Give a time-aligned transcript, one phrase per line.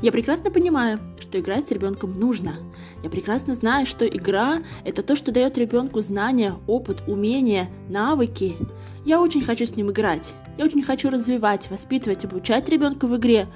[0.00, 2.54] Я прекрасно понимаю, что играть с ребенком нужно.
[3.02, 8.56] Я прекрасно знаю, что игра– это то, что дает ребенку знания, опыт, умения, навыки.
[9.04, 10.36] Я очень хочу с ним играть.
[10.56, 13.48] Я очень хочу развивать, воспитывать, обучать ребенка в игре.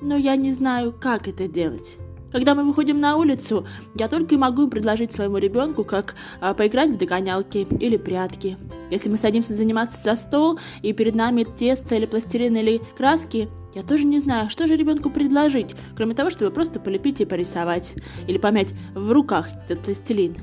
[0.00, 1.96] Но я не знаю, как это делать.
[2.30, 6.90] Когда мы выходим на улицу, я только и могу предложить своему ребенку, как а, поиграть
[6.90, 8.58] в догонялки или прятки.
[8.90, 13.82] Если мы садимся заниматься за стол, и перед нами тесто или пластилин или краски, я
[13.82, 17.94] тоже не знаю, что же ребенку предложить, кроме того, чтобы просто полепить и порисовать,
[18.26, 20.36] или помять в руках этот пластилин.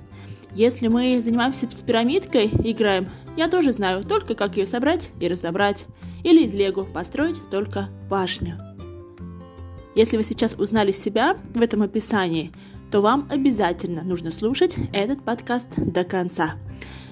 [0.53, 5.85] Если мы занимаемся с пирамидкой, играем, я тоже знаю только, как ее собрать и разобрать.
[6.23, 8.57] Или из лего построить только башню.
[9.95, 12.52] Если вы сейчас узнали себя в этом описании,
[12.91, 16.55] то вам обязательно нужно слушать этот подкаст до конца.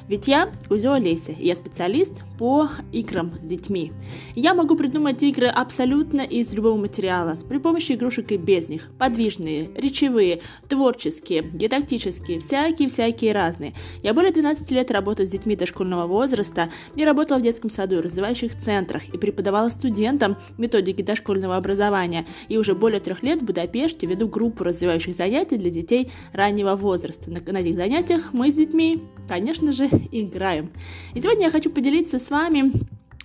[0.07, 3.93] Ведь я Кузё Олеся, и я специалист по играм с детьми.
[4.35, 8.90] Я могу придумать игры абсолютно из любого материала, при помощи игрушек и без них.
[8.99, 13.73] Подвижные, речевые, творческие, дидактические, всякие-всякие разные.
[14.01, 18.01] Я более 12 лет работаю с детьми дошкольного возраста, я работала в детском саду и
[18.01, 22.26] развивающих центрах и преподавала студентам методики дошкольного образования.
[22.49, 27.32] И уже более трех лет в Будапеште веду группу развивающих занятий для детей раннего возраста.
[27.32, 30.71] На этих занятиях мы с детьми, конечно же, играем.
[31.13, 32.71] И сегодня я хочу поделиться с вами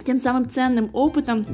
[0.04, 1.46] тем самым ценным опытом,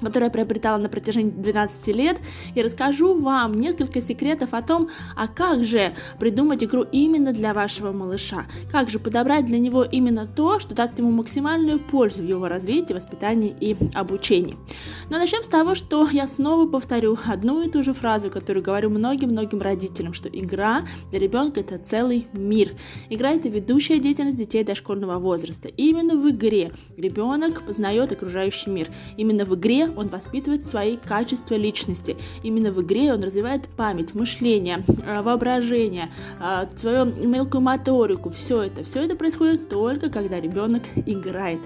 [0.00, 2.20] который я приобретала на протяжении 12 лет,
[2.54, 7.92] и расскажу вам несколько секретов о том, а как же придумать игру именно для вашего
[7.92, 12.48] малыша, как же подобрать для него именно то, что даст ему максимальную пользу в его
[12.48, 14.56] развитии, воспитании и обучении.
[15.10, 18.90] Но начнем с того, что я снова повторю одну и ту же фразу, которую говорю
[18.90, 22.72] многим-многим родителям, что игра для ребенка это целый мир.
[23.08, 25.68] Игра это ведущая деятельность детей дошкольного возраста.
[25.68, 28.88] И именно в игре ребенок познает окружающий мир.
[29.16, 32.16] Именно в игре он воспитывает свои качества личности.
[32.42, 38.30] Именно в игре он развивает память, мышление, э, воображение, э, свою мелкую моторику.
[38.30, 41.60] Все это, все это происходит только когда ребенок играет.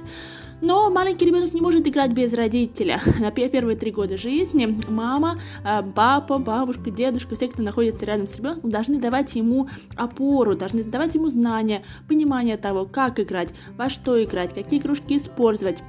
[0.60, 3.00] Но маленький ребенок не может играть без родителя.
[3.20, 8.36] На первые три года жизни мама, э, папа, бабушка, дедушка, все, кто находится рядом с
[8.36, 14.22] ребенком, должны давать ему опору, должны давать ему знания, понимание того, как играть, во что
[14.22, 15.82] играть, какие игрушки использовать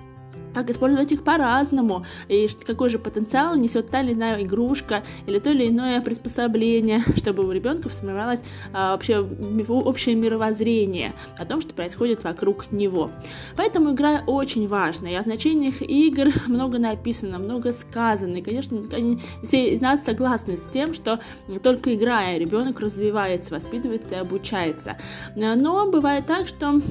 [0.56, 5.52] как использовать их по-разному, и какой же потенциал несет та или иная игрушка или то
[5.52, 8.42] или иное приспособление, чтобы у ребенка сформировалось
[8.74, 13.12] а, вообще общее мировоззрение о том, что происходит вокруг него.
[13.58, 18.82] Поэтому игра очень важна, и о значениях игр много написано, много сказано, и, конечно,
[19.44, 21.20] все из нас согласны с тем, что
[21.62, 24.98] только играя ребенок развивается, воспитывается и обучается.
[25.36, 26.82] Но бывает так, что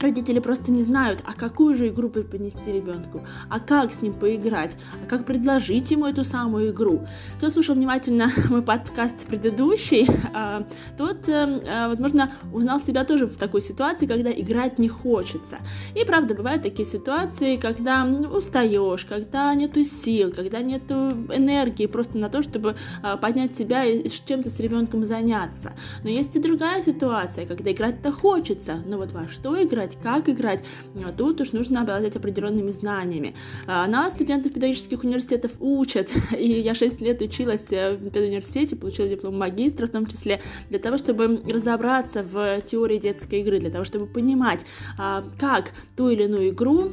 [0.00, 4.76] Родители просто не знают, а какую же игру преподнести ребенку, а как с ним поиграть,
[5.02, 7.06] а как предложить ему эту самую игру.
[7.38, 10.66] Кто слушал внимательно мой подкаст предыдущий, а,
[10.98, 15.58] тот, э, э, возможно, узнал себя тоже в такой ситуации, когда играть не хочется.
[15.94, 20.94] И правда, бывают такие ситуации, когда устаешь, когда нету сил, когда нету
[21.32, 25.72] энергии просто на то, чтобы а, поднять себя и чем-то с ребенком заняться.
[26.02, 30.28] Но есть и другая ситуация, когда играть-то хочется, но вот во что играть, играть, как
[30.28, 30.64] играть,
[31.04, 33.34] а тут уж нужно обладать определенными знаниями.
[33.66, 39.08] А, нас, студентов педагогических университетов, учат, и я 6 лет училась э, в педуниверситете, получила
[39.08, 43.84] диплом магистра в том числе, для того, чтобы разобраться в теории детской игры, для того,
[43.84, 44.64] чтобы понимать,
[44.98, 46.92] а, как ту или иную игру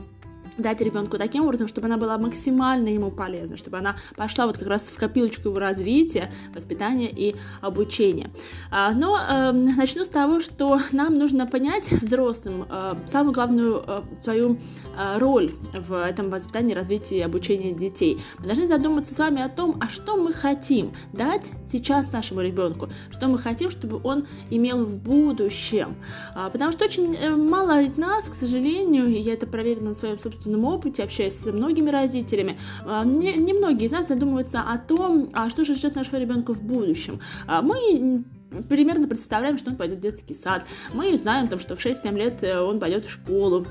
[0.57, 4.67] дать ребенку таким образом, чтобы она была максимально ему полезна, чтобы она пошла вот как
[4.67, 8.29] раз в копилочку его развития, воспитания и обучения.
[8.71, 14.01] А, но э, начну с того, что нам нужно понять взрослым э, самую главную э,
[14.19, 14.57] свою
[14.97, 18.21] э, роль в этом воспитании, развитии и обучении детей.
[18.39, 22.89] Мы должны задуматься с вами о том, а что мы хотим дать сейчас нашему ребенку,
[23.11, 25.95] что мы хотим, чтобы он имел в будущем.
[26.35, 30.19] А, потому что очень мало из нас, к сожалению, и я это проверила на своем
[30.19, 34.77] собственном собственном опыте, общаясь с многими родителями, а, не, не многие из нас задумываются о
[34.77, 37.19] том, а что же ждет нашего ребенка в будущем.
[37.47, 38.23] А, мы
[38.69, 40.65] примерно представляем, что он пойдет в детский сад.
[40.93, 43.65] Мы знаем, там, что в 6-7 лет э, он пойдет в школу.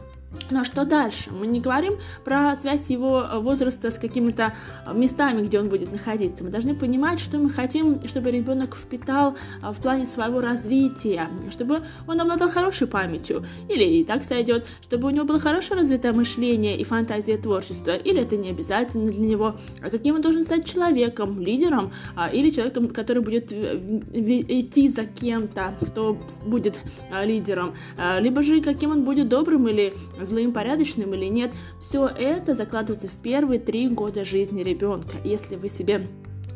[0.50, 1.30] Ну а что дальше?
[1.30, 4.54] Мы не говорим про связь его возраста с какими-то
[4.92, 6.44] местами, где он будет находиться.
[6.44, 11.82] Мы должны понимать, что мы хотим, чтобы ребенок впитал а, в плане своего развития, чтобы
[12.06, 16.78] он обладал хорошей памятью, или и так сойдет, чтобы у него было хорошо развитое мышление
[16.78, 21.40] и фантазия творчества, или это не обязательно для него, а каким он должен стать человеком,
[21.40, 26.80] лидером, а, или человеком, который будет идти за кем-то, кто будет
[27.22, 27.74] лидером,
[28.20, 29.94] либо же каким он будет добрым или
[30.24, 35.16] злым, порядочным или нет, все это закладывается в первые три года жизни ребенка.
[35.24, 36.06] Если вы себе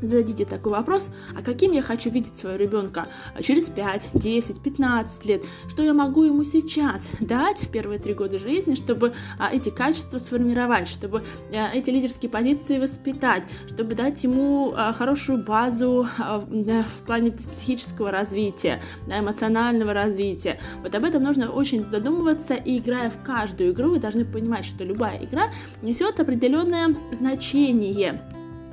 [0.01, 3.07] зададите такой вопрос, а каким я хочу видеть своего ребенка
[3.43, 8.39] через 5, 10, 15 лет, что я могу ему сейчас дать в первые три года
[8.39, 14.73] жизни, чтобы а, эти качества сформировать, чтобы а, эти лидерские позиции воспитать, чтобы дать ему
[14.77, 20.61] а, хорошую базу а, в плане психического развития, эмоционального развития.
[20.83, 24.85] Вот об этом нужно очень задумываться, и играя в каждую игру, вы должны понимать, что
[24.85, 25.51] любая игра
[25.83, 27.87] несет определенное значение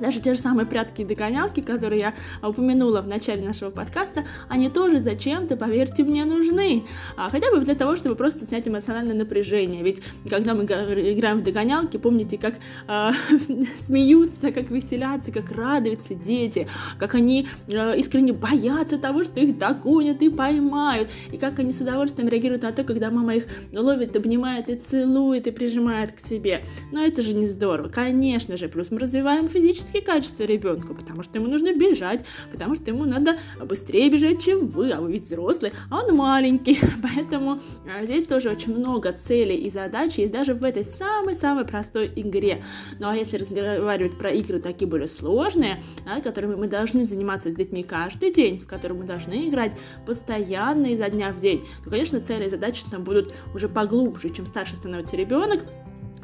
[0.00, 4.68] даже те же самые прятки и догонялки, которые я упомянула в начале нашего подкаста, они
[4.68, 6.84] тоже зачем-то, поверьте мне, нужны.
[7.16, 9.82] А, хотя бы для того, чтобы просто снять эмоциональное напряжение.
[9.82, 12.54] Ведь когда мы играем в догонялки, помните, как
[12.88, 13.10] э,
[13.86, 16.68] смеются, как веселятся, как радуются дети,
[16.98, 21.80] как они э, искренне боятся того, что их догонят и поймают, и как они с
[21.80, 26.62] удовольствием реагируют на то, когда мама их ловит, обнимает и целует и прижимает к себе.
[26.92, 27.88] Но это же не здорово.
[27.88, 32.74] Конечно же, плюс мы развиваем физически физические качества ребенка, потому что ему нужно бежать, потому
[32.74, 36.78] что ему надо быстрее бежать, чем вы, а вы ведь взрослый, а он маленький.
[37.02, 42.10] Поэтому а, здесь тоже очень много целей и задач есть даже в этой самой-самой простой
[42.16, 42.62] игре.
[42.98, 47.54] Ну а если разговаривать про игры такие более сложные, да, которыми мы должны заниматься с
[47.54, 49.76] детьми каждый день, в которые мы должны играть
[50.06, 54.46] постоянно изо дня в день, то, конечно, цели и задачи там будут уже поглубже, чем
[54.46, 55.64] старше становится ребенок,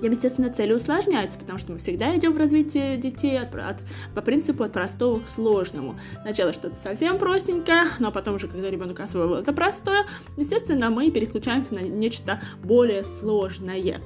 [0.08, 3.76] естественно, цели усложняются, потому что мы всегда идем в развитие детей от, от,
[4.14, 5.98] по принципу от простого к сложному.
[6.22, 10.04] Сначала что-то совсем простенькое, но а потом уже, когда ребенок освоил это простое,
[10.36, 14.00] естественно, мы переключаемся на нечто более сложное.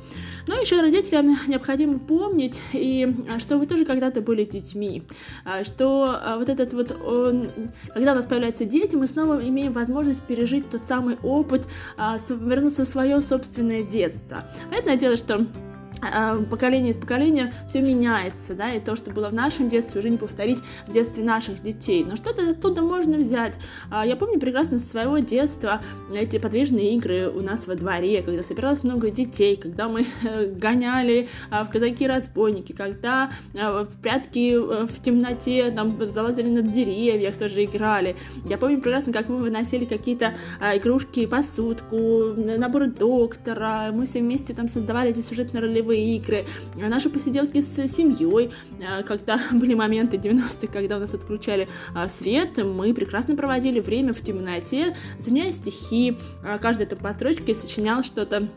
[0.46, 5.04] Но еще родителям необходимо помнить, и, а, что вы тоже когда-то были детьми,
[5.44, 7.48] а, что вот этот вот, он,
[7.92, 11.62] когда у нас появляются дети, мы снова имеем возможность пережить тот самый опыт,
[12.28, 14.44] вернуться в свое собственное детство.
[14.68, 15.46] Понятное дело, что а,
[16.50, 20.16] поколение из поколения все меняется, да, и то, что было в нашем детстве, уже не
[20.16, 22.04] повторить в детстве наших детей.
[22.04, 23.58] Но что-то оттуда можно взять.
[23.90, 25.80] А, я помню прекрасно со своего детства
[26.12, 30.06] эти подвижные игры у нас во дворе, когда собиралось много детей, когда мы
[30.56, 37.64] гоняли а, в казаки-разбойники, когда в прятки э, в темноте там залазили на деревьях, тоже
[37.64, 38.16] играли.
[38.48, 44.68] Я помню прекрасно, как мы выносили какие-то игрушки, посудку, наборы доктора, мы все вместе там
[44.68, 46.44] создавали эти сюжетно-ролевые ролевые игры,
[46.74, 48.50] наши посиделки с семьей,
[48.86, 54.12] а, когда были моменты 90-х, когда у нас отключали а, свет, мы прекрасно проводили время
[54.12, 58.48] в темноте, сочиняя стихи, а, каждая там по строчке сочинял что-то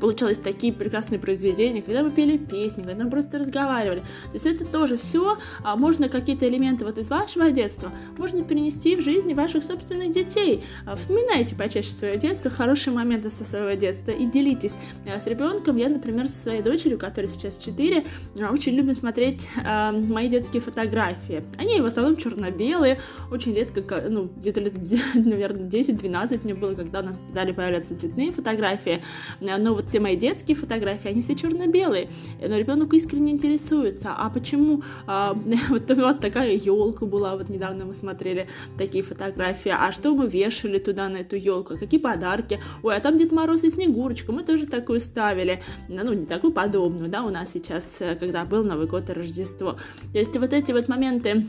[0.00, 4.00] получалось такие прекрасные произведения, когда мы пели песни, когда мы просто разговаривали.
[4.00, 8.96] То есть это тоже все, а можно какие-то элементы вот из вашего детства, можно перенести
[8.96, 10.64] в жизни ваших собственных детей.
[10.84, 14.74] А, вспоминайте почаще свое детство, хорошие моменты со своего детства и делитесь
[15.06, 15.76] а, с ребенком.
[15.76, 18.04] Я, например, со своей дочерью, которая сейчас 4,
[18.40, 21.44] а, очень любим смотреть мои детские фотографии.
[21.58, 23.00] Они в основном черно-белые,
[23.30, 24.74] очень редко, ну, где-то лет,
[25.14, 29.02] наверное, 10-12 мне было, когда у нас стали появляться цветные фотографии,
[29.40, 32.10] но вот все мои детские фотографии, они все черно-белые.
[32.40, 35.34] Но ребенок искренне интересуется, а почему а,
[35.68, 40.28] вот у вас такая елка была, вот недавно мы смотрели такие фотографии, а что мы
[40.28, 44.42] вешали туда на эту елку, какие подарки, ой, а там Дед Мороз и Снегурочка, мы
[44.42, 48.86] тоже такую ставили, ну, не такую подобную, да, у нас сейчас, э, когда был Новый
[48.86, 49.76] год и Рождество.
[50.12, 51.46] То есть вот эти вот моменты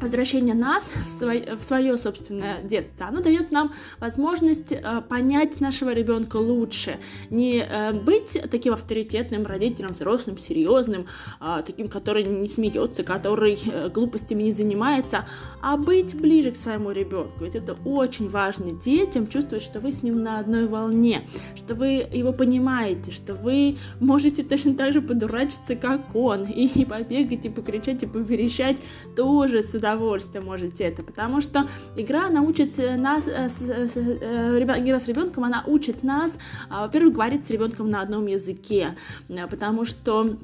[0.00, 5.92] возвращение нас в, свой, в свое собственное детство, оно дает нам возможность э, понять нашего
[5.92, 6.98] ребенка лучше,
[7.30, 11.06] не э, быть таким авторитетным родителем, взрослым, серьезным,
[11.40, 15.26] э, таким, который не смеется, который э, глупостями не занимается,
[15.60, 17.44] а быть ближе к своему ребенку.
[17.44, 22.06] Ведь это очень важно детям чувствовать, что вы с ним на одной волне, что вы
[22.12, 27.48] его понимаете, что вы можете точно так же подурачиться, как он, и, и побегать, и
[27.48, 28.80] покричать, и поверещать
[29.16, 35.44] тоже с удовольствием можете это, потому что игра научит нас, э, э, игра с ребенком,
[35.44, 36.32] она учит нас,
[36.68, 38.96] а, во-первых, говорить с ребенком на одном языке,
[39.28, 40.36] э, потому что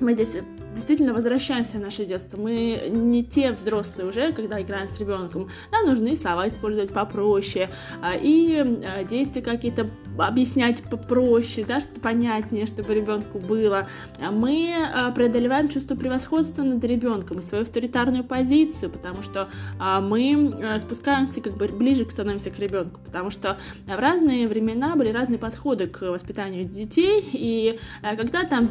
[0.00, 0.36] мы здесь
[0.74, 2.38] действительно возвращаемся в наше детство.
[2.38, 5.50] Мы не те взрослые уже, когда играем с ребенком.
[5.72, 7.68] Нам нужны слова использовать попроще
[8.02, 13.88] а, и а, действия какие-то объяснять попроще, да, что понятнее, чтобы ребенку было.
[14.18, 14.74] А мы
[15.14, 21.68] преодолеваем чувство превосходства над ребенком и свою авторитарную позицию, потому что мы спускаемся как бы
[21.68, 27.24] ближе становимся к ребенку, потому что в разные времена были разные подходы к воспитанию детей,
[27.32, 28.68] и когда-то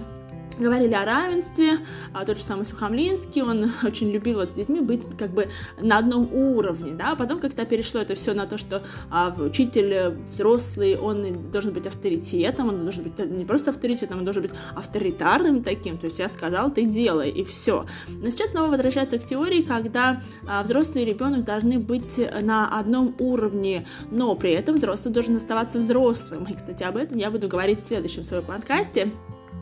[0.60, 1.80] говорили о равенстве,
[2.14, 5.50] а тот же самый Сухомлинский, он очень любил вот с детьми быть как бы
[5.82, 10.10] на одном уровне, да, потом как-то перешло это все на то, что а, учитель э,
[10.32, 15.64] взрослый, он должен быть авторитетом, он должен быть не просто авторитетом, он должен быть авторитарным
[15.64, 17.86] таким, то есть я сказал, ты делай, и все.
[18.08, 23.16] Но сейчас снова возвращается к теории, когда а, взрослый и ребенок должны быть на одном
[23.20, 26.46] уровне, но при этом взрослый должен оставаться взрослым.
[26.46, 29.12] И, кстати, об этом я буду говорить в следующем своем подкасте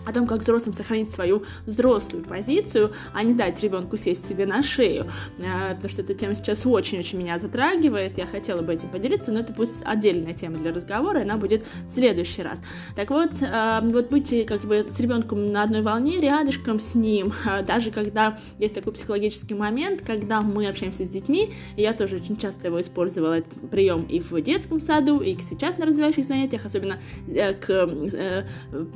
[0.08, 4.64] о том, как взрослым сохранить свою взрослую позицию, а не дать ребенку сесть себе на
[4.64, 5.06] шею,
[5.40, 9.42] а, потому что эта тема сейчас очень-очень меня затрагивает, я хотела бы этим поделиться, но
[9.42, 12.62] это будет отдельная тема для разговора, и она будет в следующий раз.
[12.96, 17.34] Так вот, а, вот быть как бы с ребенком на одной волне, рядышком с ним,
[17.46, 22.38] а, даже когда есть такой психологический момент, когда мы общаемся с детьми, я тоже очень
[22.38, 27.00] часто его использовала, этот прием и в детском саду, и сейчас на развивающих занятиях, особенно
[27.28, 28.46] э, к, э,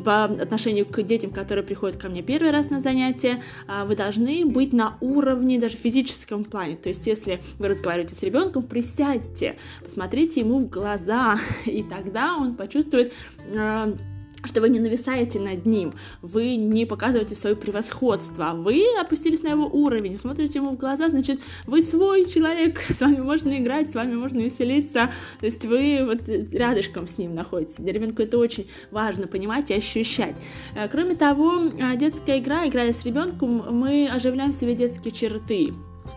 [0.05, 4.45] по отношению к детям, которые приходят ко мне первый раз на занятия, а, вы должны
[4.45, 6.75] быть на уровне даже физическом плане.
[6.75, 12.55] То есть, если вы разговариваете с ребенком, присядьте, посмотрите ему в глаза, и тогда он
[12.55, 13.13] почувствует
[13.55, 13.95] а,
[14.43, 19.65] что вы не нависаете над ним, вы не показываете свое превосходство, вы опустились на его
[19.65, 24.15] уровень, смотрите ему в глаза, значит, вы свой человек, с вами можно играть, с вами
[24.15, 27.75] можно веселиться, то есть вы вот рядышком с ним находитесь.
[27.75, 30.35] Для ребенка это очень важно понимать и ощущать.
[30.75, 35.73] Э, кроме того, э, детская игра, играя с ребенком, мы оживляем в себе детские черты,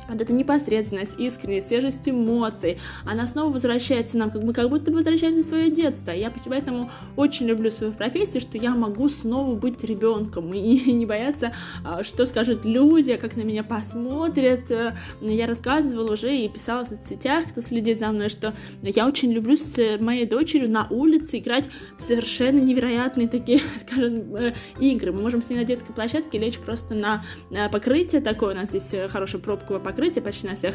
[0.08, 5.42] вот эта непосредственность, искренность, свежесть эмоций, она снова возвращается нам, как мы как будто возвращаемся
[5.42, 6.10] в свое детство.
[6.10, 11.52] Я поэтому очень люблю свою профессию, что я могу снова быть ребенком и не бояться,
[11.84, 14.70] а, что скажут люди, как на меня посмотрят.
[14.70, 19.32] Э, я рассказывала уже и писала в соцсетях, кто следит за мной, что я очень
[19.32, 25.12] люблю с моей дочерью на улице играть в совершенно невероятные такие, скажем, э, игры.
[25.12, 27.24] Мы можем с ней на детской площадке лечь просто на
[27.72, 30.74] покрытие такое, у нас здесь э, хорошая пробковая покрытие почти на всех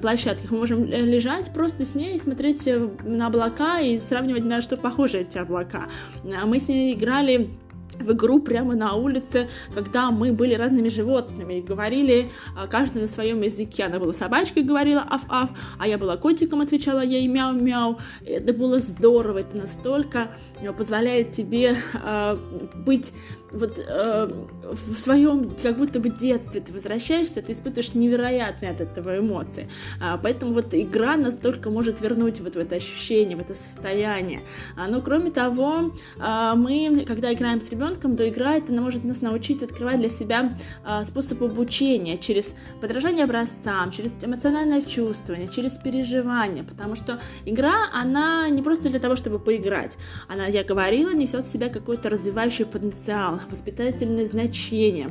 [0.00, 0.50] площадках.
[0.50, 2.68] Мы можем лежать просто с ней, смотреть
[3.04, 5.88] на облака и сравнивать, на что похожи эти облака.
[6.22, 7.50] Мы с ней играли
[8.00, 13.08] в игру прямо на улице, когда мы были разными животными и говорили а, каждый на
[13.08, 13.84] своем языке.
[13.84, 17.98] Она была собачкой, говорила аф-аф, а я была котиком, отвечала ей мяу-мяу.
[18.26, 20.28] Это было здорово, это настолько
[20.60, 22.36] э, позволяет тебе э,
[22.74, 23.12] быть
[23.52, 24.28] вот э,
[24.72, 29.68] в своем как будто бы детстве ты возвращаешься, ты испытываешь невероятные от этого эмоции.
[30.00, 34.42] А, поэтому вот игра настолько может вернуть вот в это ощущение, в это состояние.
[34.76, 39.20] А, но кроме того, а, мы, когда играем с ребенком, то игра это может нас
[39.20, 46.64] научить открывать для себя э, способ обучения через подражание образцам, через эмоциональное чувствование, через переживание,
[46.64, 49.96] потому что игра, она не просто для того, чтобы поиграть,
[50.28, 55.10] она, я говорила, несет в себя какой-то развивающий потенциал, воспитательное значение,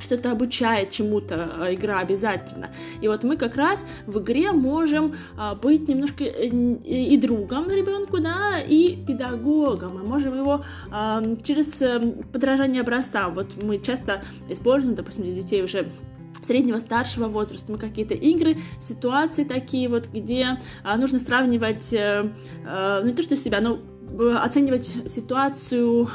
[0.00, 2.70] что-то обучает чему-то а, игра обязательно.
[3.00, 8.18] И вот мы как раз в игре можем а, быть немножко э, и другом ребенку,
[8.18, 9.98] да, и педагогом.
[9.98, 12.00] Мы можем его а, через э,
[12.32, 13.34] подражание образцам.
[13.34, 15.92] Вот мы часто используем, допустим, для детей уже
[16.42, 17.70] среднего старшего возраста.
[17.70, 23.60] Мы какие-то игры, ситуации такие вот, где а, нужно сравнивать, ну не то что себя,
[23.60, 23.78] но
[24.18, 26.08] оценивать ситуацию,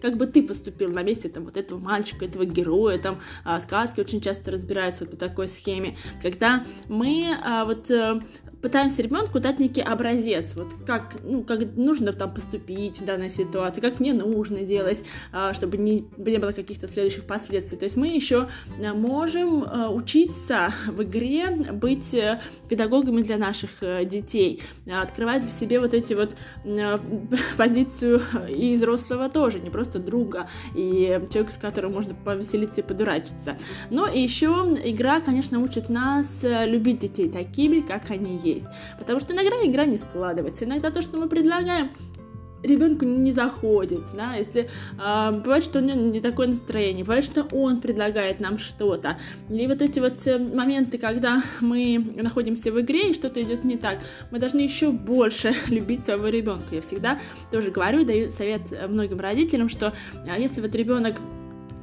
[0.00, 4.00] как бы ты поступил на месте там, вот этого мальчика, этого героя, там а, сказки
[4.00, 8.18] очень часто разбираются вот по такой схеме, когда мы а, вот э,
[8.62, 13.80] пытаемся ребенку дать некий образец, вот как, ну, как нужно там поступить в данной ситуации,
[13.80, 15.02] как не нужно делать,
[15.32, 17.78] а, чтобы не, не было каких-то следующих последствий.
[17.78, 18.48] То есть мы еще
[18.78, 23.70] э, можем э, учиться в игре быть э, педагогами для наших
[24.04, 26.36] детей, открывать в себе вот эти вот
[27.56, 33.56] позицию и взрослого тоже, не просто друга и человека, с которым можно повеселиться и подурачиться.
[33.90, 34.46] Но еще
[34.84, 38.66] игра, конечно, учит нас любить детей такими, как они есть есть.
[38.98, 40.64] Потому что иногда игра не складывается.
[40.64, 41.90] Иногда то, что мы предлагаем,
[42.62, 47.46] ребенку не заходит, да, если э, бывает, что у него не такое настроение, бывает, что
[47.52, 53.10] он предлагает нам что-то, и вот эти вот э, моменты, когда мы находимся в игре
[53.10, 56.74] и что-то идет не так, мы должны еще больше любить своего ребенка.
[56.74, 57.18] Я всегда
[57.50, 59.94] тоже говорю, даю совет многим родителям, что
[60.26, 61.16] э, если вот ребенок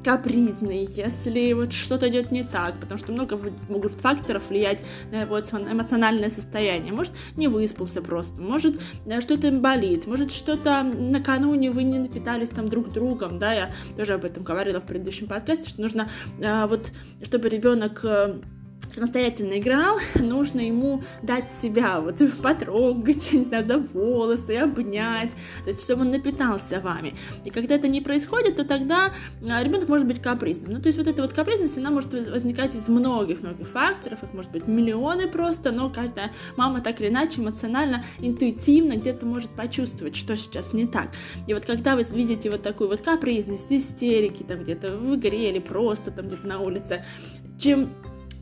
[0.08, 3.38] капризный, если вот что-то идет не так, потому что много
[3.68, 6.94] могут факторов влиять на его эмоциональное состояние.
[6.94, 12.70] Может, не выспался просто, может, э, что-то болит, может, что-то накануне вы не напитались там
[12.70, 16.10] друг другом, да, я тоже об этом говорила в предыдущем подкасте, что нужно
[16.40, 18.40] э, вот, чтобы ребенок э,
[18.94, 25.32] самостоятельно играл, нужно ему дать себя, вот потрогать, не знаю, за волосы, обнять,
[25.64, 27.16] то есть чтобы он напитался вами.
[27.46, 29.14] И когда это не происходит, то тогда
[29.50, 30.74] а, ребенок может быть капризным.
[30.74, 34.52] Ну, то есть вот эта вот капризность, она может возникать из многих-многих факторов, их может
[34.52, 40.36] быть миллионы просто, но каждая мама так или иначе эмоционально, интуитивно где-то может почувствовать, что
[40.36, 41.10] сейчас не так.
[41.48, 45.60] И вот когда вы видите вот такую вот капризность, истерики, там где-то в игре или
[45.60, 47.04] просто там где-то на улице,
[47.60, 47.94] чем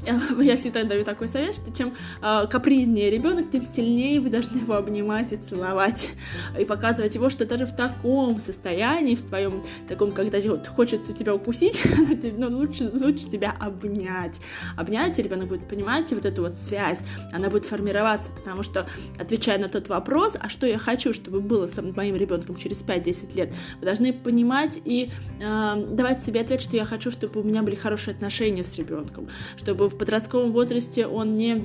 [0.41, 4.75] я всегда даю такой совет, что чем э, капризнее ребенок, тем сильнее вы должны его
[4.75, 6.11] обнимать и целовать,
[6.59, 11.33] и показывать его, что даже в таком состоянии, в твоем таком, когда вот, хочется тебя
[11.33, 11.81] укусить,
[12.37, 14.41] но лучше, лучше тебя обнять.
[14.77, 18.87] Обнять, и ребенок будет понимать вот эту вот связь, она будет формироваться, потому что,
[19.19, 23.35] отвечая на тот вопрос, а что я хочу, чтобы было с моим ребенком через 5-10
[23.35, 27.63] лет, вы должны понимать и э, давать себе ответ, что я хочу, чтобы у меня
[27.63, 31.63] были хорошие отношения с ребенком, чтобы в подростковом возрасте он не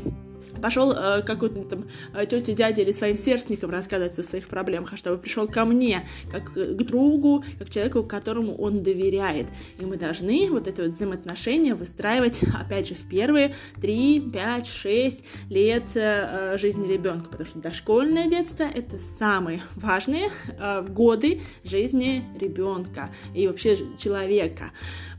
[0.60, 4.96] пошел э, какой-то там э, тете, дяде или своим сверстникам рассказывать о своих проблемах, а
[4.96, 9.46] чтобы пришел ко мне, как к другу, как человеку, которому он доверяет.
[9.78, 15.24] И мы должны вот это вот взаимоотношения выстраивать, опять же, в первые 3, 5, 6
[15.48, 23.10] лет э, жизни ребенка, потому что дошкольное детство— это самые важные э, годы жизни ребенка
[23.34, 24.70] и вообще человека.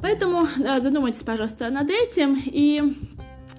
[0.01, 2.93] Поэтому э, задумайтесь, пожалуйста, над этим и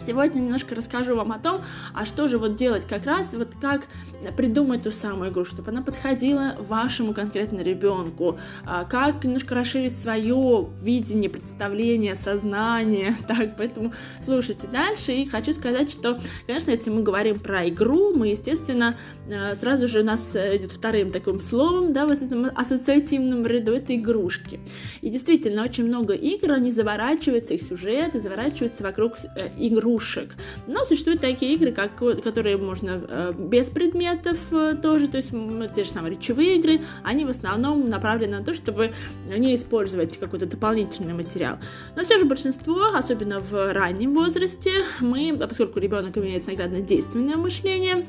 [0.05, 1.63] Сегодня немножко расскажу вам о том,
[1.95, 3.83] а что же вот делать как раз, вот как
[4.31, 10.69] придумать ту самую игру, чтобы она подходила вашему конкретно ребенку, а как немножко расширить свое
[10.83, 17.41] видение, представление, сознание, так, поэтому слушайте дальше, и хочу сказать, что, конечно, если мы говорим
[17.41, 18.97] про игру, мы, естественно,
[19.29, 23.95] э, сразу же у нас идет вторым таким словом, да, вот этом ассоциативном ряду, это
[23.97, 24.61] игрушки,
[25.01, 30.35] и действительно, очень много игр, они заворачиваются, их сюжеты заворачиваются вокруг э, игрушек.
[30.67, 33.71] Но существуют такие игры, как, которые можно э, без
[34.13, 35.31] предметов э, тоже, то есть
[35.75, 38.93] те же самые речевые игры, они в основном направлены на то, чтобы
[39.27, 41.59] не использовать какой-то дополнительный материал.
[41.97, 48.07] Но все же большинство, особенно в раннем возрасте, мы, поскольку ребенок имеет наглядно-действенное мышление,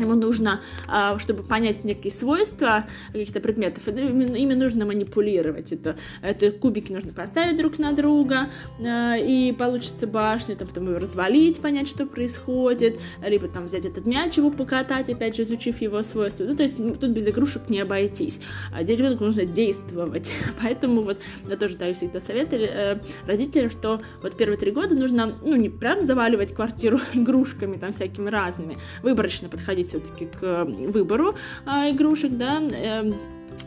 [0.00, 5.72] ему нужно, а, чтобы понять некие свойства каких-то предметов, ими нужно манипулировать.
[5.72, 10.98] Это, это кубики нужно поставить друг на друга, а, и получится башня, там, потом ее
[10.98, 16.02] развалить, понять, что происходит, либо там взять этот мяч, его покатать, опять же, изучив его
[16.02, 16.44] свойства.
[16.44, 18.40] Ну, то есть тут без игрушек не обойтись.
[18.72, 20.32] А ребенку нужно действовать.
[20.62, 25.38] Поэтому вот я тоже даю всегда советы э, родителям, что вот первые три года нужно,
[25.42, 31.34] ну, не прям заваливать квартиру игрушками там всякими разными, выборочно подходить подходить все-таки к выбору
[31.66, 33.14] а, игрушек, да, эм,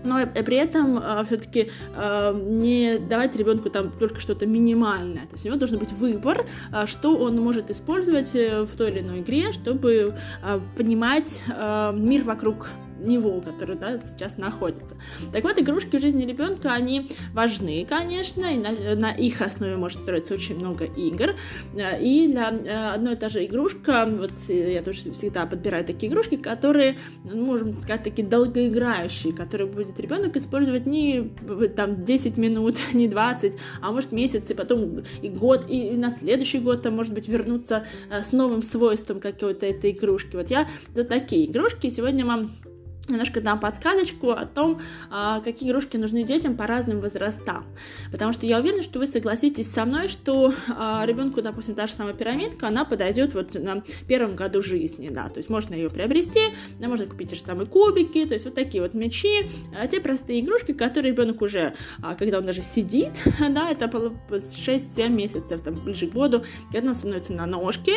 [0.03, 5.23] но при этом э, все-таки э, не давать ребенку там только что-то минимальное.
[5.27, 9.01] То есть у него должен быть выбор, э, что он может использовать в той или
[9.01, 12.67] иной игре, чтобы э, понимать э, мир вокруг
[12.99, 14.95] него, который да, сейчас находится.
[15.33, 20.01] Так вот, игрушки в жизни ребенка, они важны, конечно, и на, на их основе может
[20.01, 21.35] строиться очень много игр.
[21.99, 26.35] И для э, одной и та же игрушка, вот я тоже всегда подбираю такие игрушки,
[26.35, 31.31] которые, ну, можем сказать, такие долгоиграющие, которые будет ребенок использовать не
[31.75, 36.59] там 10 минут, не 20, а может месяц, и потом и год, и на следующий
[36.59, 40.35] год там, может быть, вернуться э, с новым свойством какой-то этой игрушки.
[40.35, 42.51] Вот я за такие игрушки сегодня вам
[43.09, 47.65] немножко дам подсказочку о том, а, какие игрушки нужны детям по разным возрастам.
[48.11, 51.93] Потому что я уверена, что вы согласитесь со мной, что а, ребенку, допустим, та же
[51.93, 56.39] самая пирамидка, она подойдет вот на первом году жизни, да, то есть можно ее приобрести,
[56.79, 60.41] можно купить те же самые кубики, то есть вот такие вот мячи, а, те простые
[60.41, 61.73] игрушки, которые ребенок уже,
[62.17, 67.33] когда он даже сидит, да, это 6-7 месяцев, там, ближе к году, когда он становится
[67.33, 67.93] на ножки,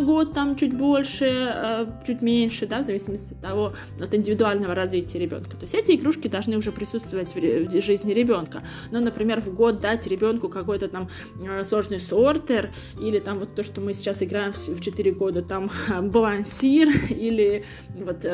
[0.00, 5.18] год там чуть больше, чуть меньше, да, в зависимости от того, от индивидуального индивидуального развития
[5.18, 5.50] ребенка.
[5.50, 8.62] То есть эти игрушки должны уже присутствовать в жизни ребенка.
[8.90, 11.08] Ну, например, в год дать ребенку какой-то там
[11.42, 12.70] э, сложный сортер,
[13.00, 15.70] или там вот то, что мы сейчас играем в 4 года, там
[16.02, 17.64] балансир, или
[17.96, 18.28] вот э,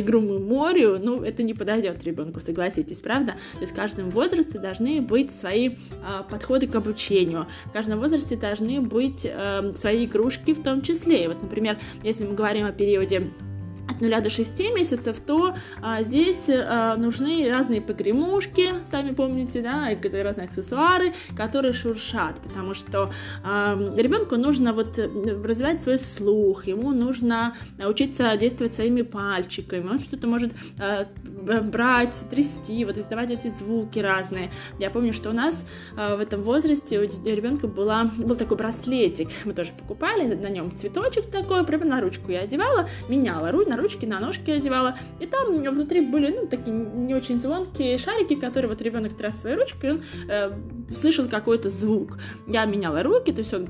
[0.00, 3.32] игру меморию, ну, это не подойдет ребенку, согласитесь, правда?
[3.54, 5.74] То есть в каждом возрасте должны быть свои э,
[6.30, 9.26] подходы к обучению, в каждом возрасте должны быть
[9.74, 11.24] свои игрушки в том числе.
[11.24, 13.30] И вот, например, если мы говорим о периоде
[13.88, 19.60] от от 0 до 6 месяцев, то а, здесь а, нужны разные погремушки, сами помните,
[19.60, 23.10] да, и разные аксессуары, которые шуршат, потому что
[23.44, 30.26] а, ребенку нужно вот развивать свой слух, ему нужно учиться действовать своими пальчиками, он что-то
[30.26, 31.06] может а,
[31.62, 34.50] брать, трясти, вот издавать эти звуки разные.
[34.78, 39.28] Я помню, что у нас а, в этом возрасте у ребенка была, был такой браслетик,
[39.44, 43.76] мы тоже покупали, на нем цветочек такой, прямо на ручку я одевала, меняла руль, на
[43.78, 48.68] ручки, на ножки одевала, и там внутри были, ну, такие не очень звонкие шарики, которые
[48.68, 50.52] вот ребенок тряс своей ручкой, он э,
[50.92, 52.18] слышал какой-то звук.
[52.46, 53.68] Я меняла руки, то есть он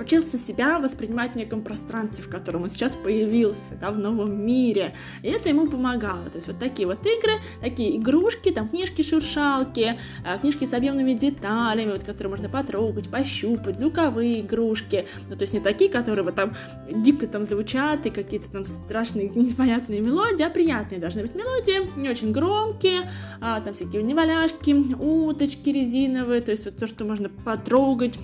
[0.00, 4.94] учился себя воспринимать в неком пространстве, в котором он сейчас появился, да, в новом мире.
[5.22, 6.28] И это ему помогало.
[6.30, 11.92] То есть вот такие вот игры, такие игрушки, там книжки-шуршалки, а, книжки с объемными деталями,
[11.92, 15.06] вот, которые можно потрогать, пощупать, звуковые игрушки.
[15.28, 16.54] Ну, то есть не такие, которые вот там
[16.90, 22.08] дико там звучат и какие-то там страшные непонятные мелодии, а приятные должны быть мелодии, не
[22.08, 23.08] очень громкие,
[23.40, 28.18] а, там всякие неваляшки, уточки резиновые, то есть вот то, что можно потрогать,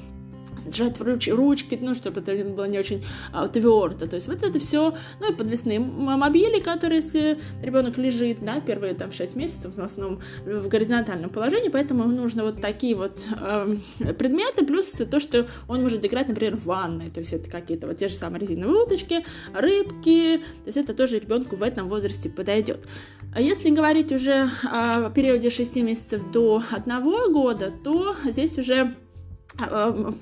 [0.70, 4.06] сжать в руч, ручки, ну, чтобы это было не очень а, твердо.
[4.06, 8.94] То есть вот это все, ну, и подвесные мобили, которые, если ребенок лежит, да, первые
[8.94, 13.76] там 6 месяцев в основном в горизонтальном положении, поэтому нужно вот такие вот э,
[14.18, 17.98] предметы, плюс то, что он может играть, например, в ванной, то есть это какие-то вот
[17.98, 22.86] те же самые резиновые уточки, рыбки, то есть это тоже ребенку в этом возрасте подойдет.
[23.34, 28.94] А если говорить уже о периоде 6 месяцев до 1 года, то здесь уже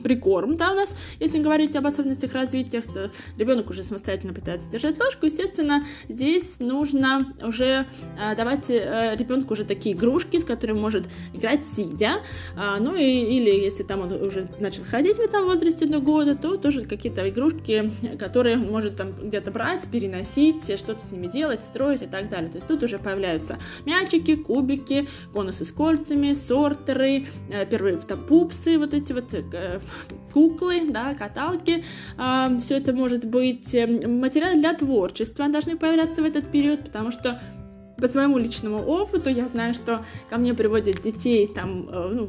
[0.03, 4.99] прикорм, да, у нас, если говорить об особенностях развития, то ребенок уже самостоятельно пытается держать
[4.99, 7.87] ложку, естественно, здесь нужно уже
[8.19, 12.21] э, давать э, ребенку уже такие игрушки, с которыми может играть сидя,
[12.57, 16.35] а, ну и, или если там он уже начал ходить в этом возрасте до года,
[16.37, 21.65] то тоже какие-то игрушки, которые он может там где-то брать, переносить, что-то с ними делать,
[21.65, 22.51] строить и так далее.
[22.51, 27.27] То есть тут уже появляются мячики, кубики, конусы с кольцами, сортеры,
[27.71, 29.81] первые там пупсы, вот эти вот вот э,
[30.33, 31.85] куклы, да, каталки,
[32.17, 37.11] а, все это может быть э, материалы для творчества должны появляться в этот период, потому
[37.11, 37.41] что
[38.01, 42.29] по своему личному опыту я знаю, что ко мне приводят детей там, э, ну,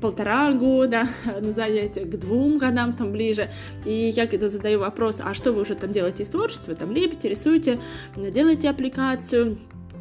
[0.00, 1.04] полтора года
[1.40, 3.48] на занятия, к двум годам там ближе.
[3.84, 7.28] И я когда задаю вопрос, а что вы уже там делаете из творчества, там лепите,
[7.28, 7.78] рисуете,
[8.16, 9.58] делаете аппликацию,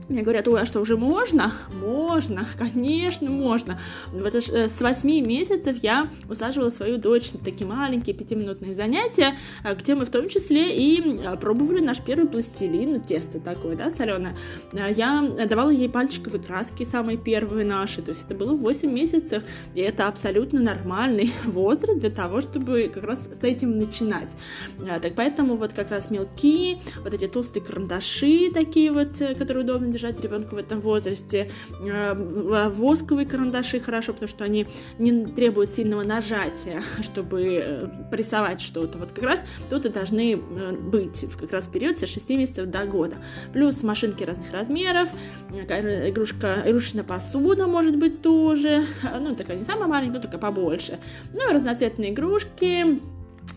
[0.09, 1.53] мне говорят, ой, а что, уже можно?
[1.71, 3.79] Можно, конечно, можно.
[4.11, 9.73] Вот э, с 8 месяцев я усаживала свою дочь на такие маленькие пятиминутные занятия, э,
[9.75, 13.91] где мы в том числе и э, пробовали наш первый пластилин, ну, тесто такое, да,
[13.91, 14.35] соленое.
[14.73, 19.81] Я давала ей пальчиковые краски, самые первые наши, то есть это было 8 месяцев, и
[19.81, 24.35] это абсолютно нормальный возраст для того, чтобы как раз с этим начинать.
[25.01, 30.21] Так поэтому вот как раз мелкие, вот эти толстые карандаши такие вот, которые удобно держать
[30.21, 31.49] ребенку в этом возрасте.
[31.81, 34.67] Э, восковые карандаши хорошо, потому что они
[34.99, 38.97] не требуют сильного нажатия, чтобы э, порисовать что-то.
[38.97, 42.65] Вот как раз тут и должны э, быть как раз в период с 6 месяцев
[42.67, 43.15] до года.
[43.53, 45.09] Плюс машинки разных размеров,
[45.49, 48.83] игрушка, игрушечная посуда может быть тоже,
[49.19, 50.99] ну такая не самая маленькая, только побольше.
[51.33, 52.99] Ну и разноцветные игрушки,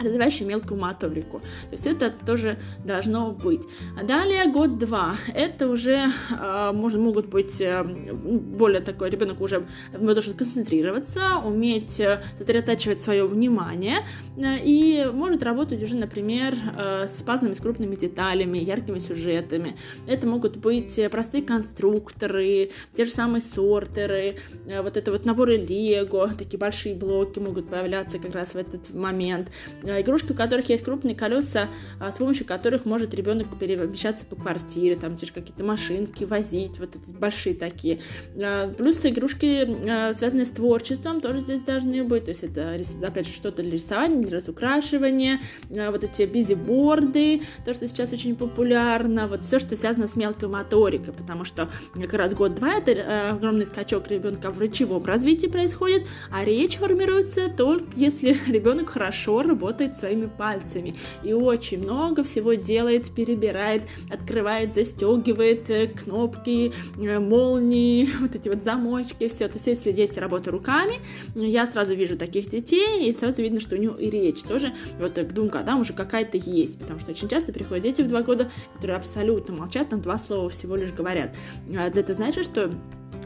[0.01, 1.40] развивающие мелкую моторику.
[1.40, 3.62] То есть это тоже должно быть.
[3.99, 5.16] А далее год-два.
[5.35, 12.22] Это уже э, может, могут быть э, более такой, ребенок уже должен концентрироваться, уметь э,
[12.37, 13.99] сосредотачивать свое внимание
[14.37, 19.77] э, и может работать уже, например, э, с пазлами, с крупными деталями, яркими сюжетами.
[20.07, 26.29] Это могут быть простые конструкторы, те же самые сортеры, э, вот это вот наборы Лего,
[26.37, 29.51] такие большие блоки могут появляться как раз в этот момент.
[29.87, 31.68] Э, игрушки, у которых есть крупные колеса,
[32.01, 36.79] а, с помощью которых может ребенок перемещаться по квартире, там те же какие-то машинки возить,
[36.79, 38.01] вот эти большие такие.
[38.37, 43.27] А, плюс игрушки, а, связанные с творчеством, тоже здесь должны быть, то есть это, опять
[43.27, 49.42] же, что-то для рисования, для разукрашивания, вот эти бизиборды, то, что сейчас очень популярно, вот
[49.42, 54.51] все, что связано с мелкой моторикой, потому что как раз год-два это огромный скачок ребенка
[54.51, 60.95] в речевом развитии происходит, а речь формируется только если ребенок хорошо работает работает своими пальцами
[61.23, 68.62] и очень много всего делает, перебирает, открывает, застегивает э, кнопки, э, молнии, вот эти вот
[68.62, 69.49] замочки, все.
[69.49, 70.95] То есть если есть работа руками,
[71.35, 75.12] я сразу вижу таких детей, и сразу видно, что у него и речь тоже вот
[75.12, 78.51] к двум годам уже какая-то есть, потому что очень часто приходят дети в два года,
[78.75, 81.35] которые абсолютно молчат, там два слова всего лишь говорят.
[81.77, 82.73] А это значит, что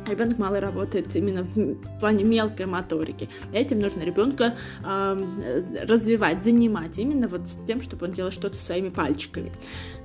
[0.07, 3.29] ребенок мало работает именно в плане мелкой моторики.
[3.53, 9.53] Этим нужно ребенка э, развивать, занимать именно вот тем, чтобы он делал что-то своими пальчиками.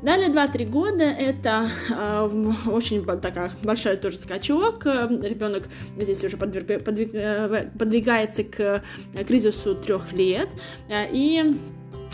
[0.01, 4.85] Далее 2-3 года это э, очень такая большой тоже скачок.
[4.85, 5.67] Ребенок
[5.99, 8.83] здесь уже подвиг, подвиг, э, подвигается к
[9.25, 10.49] кризису трех лет.
[10.89, 11.55] И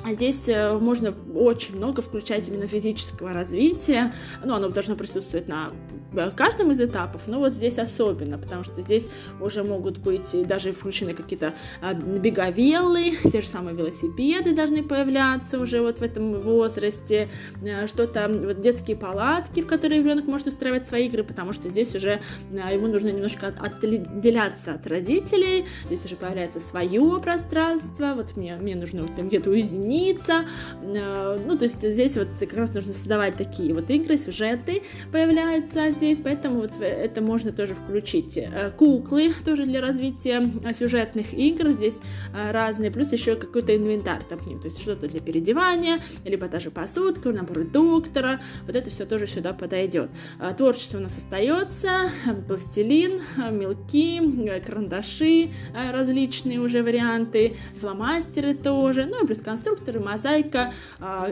[0.09, 5.71] Здесь э, можно очень много включать именно физического развития, ну, оно должно присутствовать на
[6.13, 9.07] э, каждом из этапов, но вот здесь особенно, потому что здесь
[9.39, 15.81] уже могут быть даже включены какие-то а, беговелы, те же самые велосипеды должны появляться уже
[15.81, 17.29] вот в этом возрасте,
[17.63, 21.95] э, что-то, вот детские палатки, в которые ребенок может устраивать свои игры, потому что здесь
[21.95, 22.21] уже
[22.51, 29.03] ему нужно немножко отделяться от родителей, здесь уже появляется свое пространство, вот мне, мне нужно
[29.03, 30.45] вот, где-то уединиться.
[30.81, 35.91] Э, ну, то есть здесь вот как раз нужно создавать такие вот игры, сюжеты появляются
[36.01, 38.37] здесь, поэтому вот это можно тоже включить.
[38.37, 42.01] Э, куклы тоже для развития сюжетных игр здесь
[42.33, 46.47] э, разные, плюс еще какой-то инвентарь там к ним, то есть что-то для переодевания, либо
[46.47, 50.09] даже посудка, набор доктора, вот это все тоже сюда подойдет.
[50.57, 52.09] Творчество у нас остается,
[52.47, 60.73] пластилин, мелки, карандаши, различные уже варианты, фломастеры тоже, ну и плюс конструктор конструкторы, мозаика.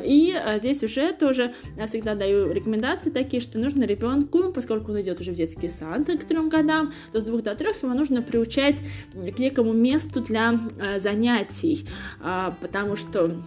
[0.04, 5.22] И здесь уже тоже я всегда даю рекомендации такие, что нужно ребенку, поскольку он идет
[5.22, 8.82] уже в детский сад к трем годам, то с двух до трех его нужно приучать
[9.13, 11.88] к некому месту для а, занятий,
[12.62, 13.41] потому что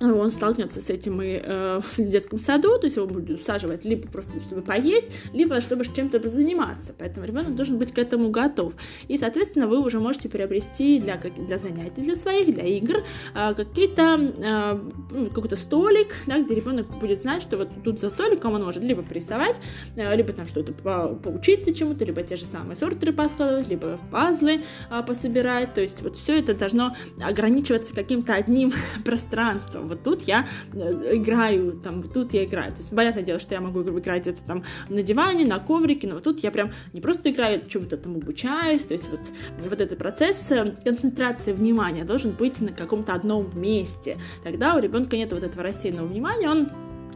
[0.00, 4.06] он столкнется с этим и э, в детском саду, то есть его будут усаживать либо
[4.08, 6.94] просто чтобы поесть, либо чтобы чем-то заниматься.
[6.98, 8.74] Поэтому ребенок должен быть к этому готов.
[9.08, 13.02] И, соответственно, вы уже можете приобрести для, для занятий, для своих, для игр
[13.34, 14.80] э, какие-то
[15.12, 18.82] э, какой-то столик, да, где ребенок будет знать, что вот тут за столиком он может
[18.82, 19.60] либо порисовать,
[19.96, 24.62] э, либо там что-то по поучиться чему-то, либо те же самые сортеры поскладывать, либо пазлы
[24.90, 25.74] э, пособирать.
[25.74, 28.72] То есть вот все это должно ограничиваться каким-то одним
[29.04, 32.70] пространством вот тут я э, играю, там, вот тут я играю.
[32.72, 36.14] То есть, понятное дело, что я могу играть это там на диване, на коврике, но
[36.14, 39.20] вот тут я прям не просто играю, я чему-то там обучаюсь, то есть вот,
[39.58, 44.18] вот этот процесс э, концентрации внимания должен быть на каком-то одном месте.
[44.44, 46.70] Тогда у ребенка нет вот этого рассеянного внимания, он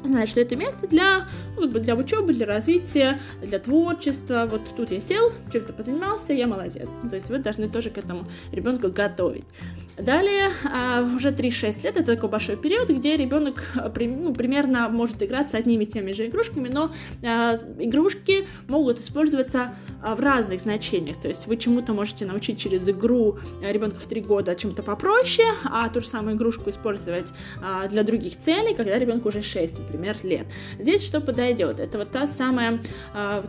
[0.04, 4.48] знать, что это место для, ну, как бы для учебы, для развития, для творчества.
[4.50, 6.88] Вот тут я сел, чем-то позанимался, я молодец.
[7.08, 9.44] То есть вы должны тоже к этому ребенку готовить.
[10.02, 15.22] Далее, а, уже 3-6 лет, это такой большой период, где ребенок а, ну, примерно может
[15.22, 16.90] играть с одними и теми же игрушками, но
[17.22, 21.20] а, игрушки могут использоваться в разных значениях.
[21.20, 25.88] То есть вы чему-то можете научить через игру ребенка в 3 года чему-то попроще, а
[25.90, 27.32] ту же самую игрушку использовать
[27.90, 30.46] для других целей, когда ребенку уже 6, например, лет.
[30.78, 31.80] Здесь что подойдет?
[31.80, 32.80] Это вот та самая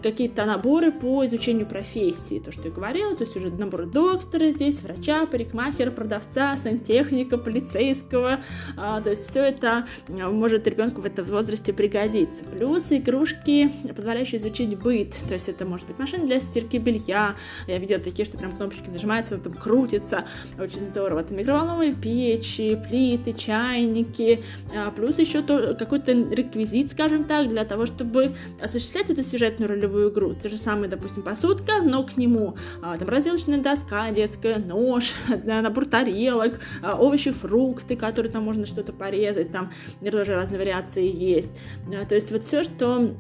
[0.03, 4.81] какие-то наборы по изучению профессии, то, что я говорила, то есть уже набор доктора здесь,
[4.81, 8.41] врача, парикмахера, продавца, продавца, сантехника, полицейского.
[8.77, 12.43] А, то есть все это а, может ребенку в этом возрасте пригодиться.
[12.45, 15.15] Плюс игрушки, позволяющие изучить быт.
[15.27, 17.36] То есть это может быть машина для стирки белья.
[17.67, 20.25] Я видела такие, что прям кнопочки нажимаются, он там крутится.
[20.60, 21.19] Очень здорово.
[21.19, 24.43] Это микроволновые печи, плиты, чайники.
[24.75, 30.12] А, плюс еще то, какой-то реквизит, скажем так, для того, чтобы осуществлять эту сюжетную ролевую
[30.12, 30.34] игру.
[30.41, 36.20] Те же самые, допустим, посудка, но к нему там разделочная доска детская, нож, набор тарелок,
[36.21, 39.71] тарелок, а, овощи, фрукты, которые там можно что-то порезать, там
[40.12, 41.49] тоже разные вариации есть.
[41.88, 43.15] А, то есть вот все, что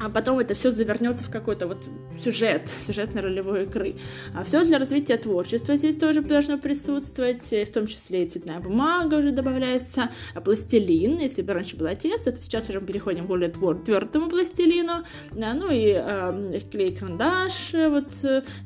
[0.00, 1.84] а потом это все завернется в какой-то вот
[2.22, 3.96] сюжет, сюжетно-ролевой игры.
[4.34, 9.16] А все для развития творчества здесь тоже должно присутствовать, в том числе и цветная бумага
[9.16, 13.28] уже добавляется, а пластилин, если бы раньше было тесто, то сейчас уже мы переходим к
[13.28, 18.08] более твор- твердому пластилину, да, ну и э, клей, карандаш, вот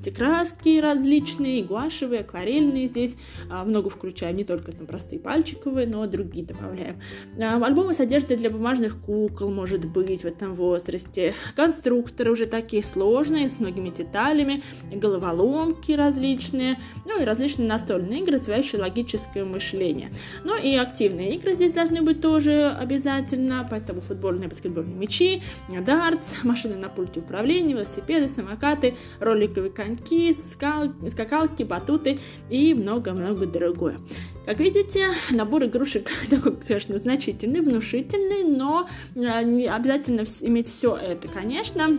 [0.01, 3.17] эти краски различные, гуашевые, акварельные здесь,
[3.51, 7.01] э, много включаем, не только там простые пальчиковые, но другие добавляем.
[7.37, 11.24] Э, альбомы с одеждой для бумажных кукол, может быть, в этом возрасте,
[11.57, 18.81] конструкторы уже такие сложные, с многими деталями, головоломки различные, ну и различные настольные игры, развивающие
[18.81, 20.11] логическое мышление.
[20.45, 26.77] Ну и активные игры здесь должны быть тоже обязательно, поэтому футбольные, баскетбольные мячи, дартс, машины
[26.77, 32.19] на пульте управления, велосипеды, самокаты, роликовые коньки, скал, скакалки, батуты
[32.51, 33.99] и много-много другое.
[34.47, 41.29] Как видите, набор игрушек такой, конечно, значительный, внушительный, но э, не обязательно иметь все это,
[41.29, 41.99] конечно.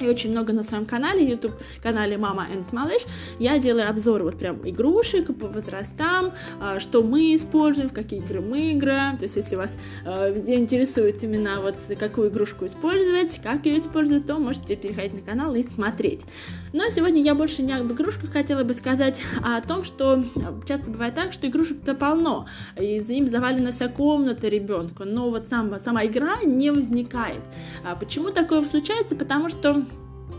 [0.00, 3.02] и очень много на своем канале, YouTube канале Мама and Малыш,
[3.38, 8.40] я делаю обзоры вот прям игрушек по возрастам, а, что мы используем, в какие игры
[8.40, 9.76] мы играем, то есть если вас
[10.06, 15.54] э, интересует именно вот какую игрушку использовать, как ее использовать, то можете переходить на канал
[15.54, 16.20] и смотреть.
[16.72, 20.22] Но сегодня я больше не об игрушках хотела бы сказать, а о том, что
[20.66, 22.46] часто бывает так, что игрушек-то полно,
[22.78, 27.42] и за ним завалена вся комната ребенка, но вот сам, сама игра не возникает.
[27.84, 29.16] А почему такое случается?
[29.16, 29.84] Потому что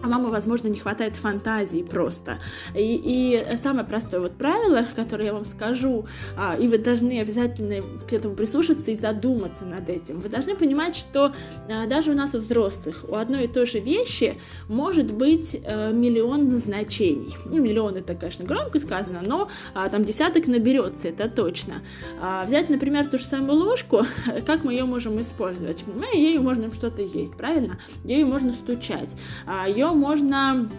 [0.03, 2.39] а мамы, возможно, не хватает фантазии просто.
[2.75, 6.05] И, и самое простое вот правило, которое я вам скажу,
[6.37, 7.75] а, и вы должны обязательно
[8.09, 10.19] к этому прислушаться и задуматься над этим.
[10.19, 11.33] Вы должны понимать, что
[11.69, 14.37] а, даже у нас у взрослых у одной и той же вещи
[14.67, 17.35] может быть а, миллион назначений.
[17.45, 21.81] Ну, миллион это, конечно, громко сказано, но а, там десяток наберется, это точно.
[22.19, 24.05] А, взять, например, ту же самую ложку,
[24.45, 25.83] как мы ее можем использовать?
[25.87, 27.79] Мы ею можем что-то есть, правильно?
[28.03, 29.15] Ею можно стучать.
[29.45, 30.69] А, ее можно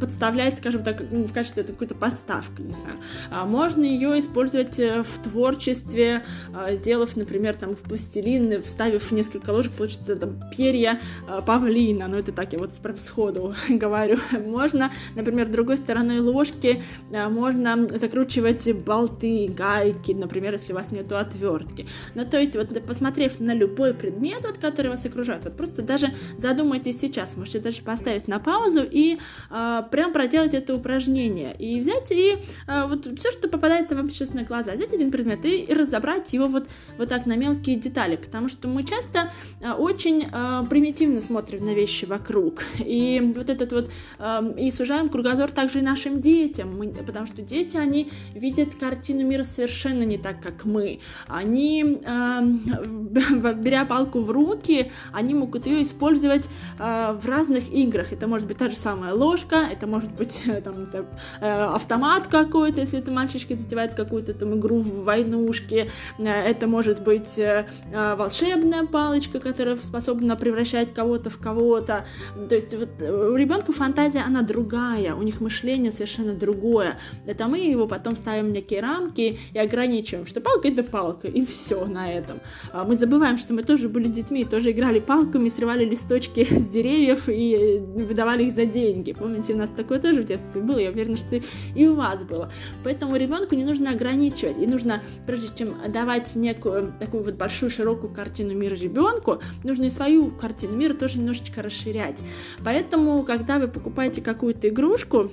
[0.00, 2.96] подставлять, скажем так, в качестве какой-то подставки, не знаю.
[3.30, 9.50] А, можно ее использовать э, в творчестве, а, сделав, например, там в пластилин, вставив несколько
[9.50, 11.00] ложек, получится там перья
[11.46, 14.18] павлина, ну это так, я вот прям сходу говорю.
[14.32, 21.86] Можно, например, другой стороной ложки можно закручивать болты, гайки, например, если у вас нету отвертки.
[22.14, 26.08] Ну то есть вот посмотрев на любой предмет, вот, который вас окружает, вот просто даже
[26.36, 29.17] задумайтесь сейчас, можете даже поставить на паузу и
[29.50, 31.54] а, прям проделать это упражнение.
[31.56, 35.44] И взять и а, вот все, что попадается вам сейчас на глаза, взять один предмет
[35.44, 39.30] и, и разобрать его вот, вот так на мелкие детали, потому что мы часто
[39.62, 45.08] а, очень а, примитивно смотрим на вещи вокруг, и вот этот вот, а, и сужаем
[45.08, 50.18] кругозор также и нашим детям, мы, потому что дети, они видят картину мира совершенно не
[50.18, 57.26] так, как мы, они, а, беря палку в руки, они могут ее использовать а, в
[57.26, 61.06] разных играх, это может быть та же самая ложка, это может быть там, не знаю,
[61.40, 67.02] э, автомат какой-то, если это мальчишки затевают какую-то там игру в войнушке, э, это может
[67.02, 72.06] быть э, волшебная палочка, которая способна превращать кого-то в кого-то.
[72.48, 76.98] То есть вот у ребенка фантазия, она другая, у них мышление совершенно другое.
[77.26, 81.84] Это мы его потом ставим некие рамки и ограничиваем, что палка это палка, и все
[81.86, 82.40] на этом.
[82.72, 87.28] А мы забываем, что мы тоже были детьми, тоже играли палками, срывали листочки с деревьев
[87.28, 89.12] и выдавали их за деньги деньги.
[89.12, 91.40] Помните, у нас такое тоже в детстве было, я уверена, что
[91.74, 92.50] и у вас было.
[92.84, 98.12] Поэтому ребенку не нужно ограничивать, и нужно, прежде чем давать некую такую вот большую широкую
[98.12, 102.22] картину мира ребенку, нужно и свою картину мира тоже немножечко расширять.
[102.64, 105.30] Поэтому, когда вы покупаете какую-то игрушку,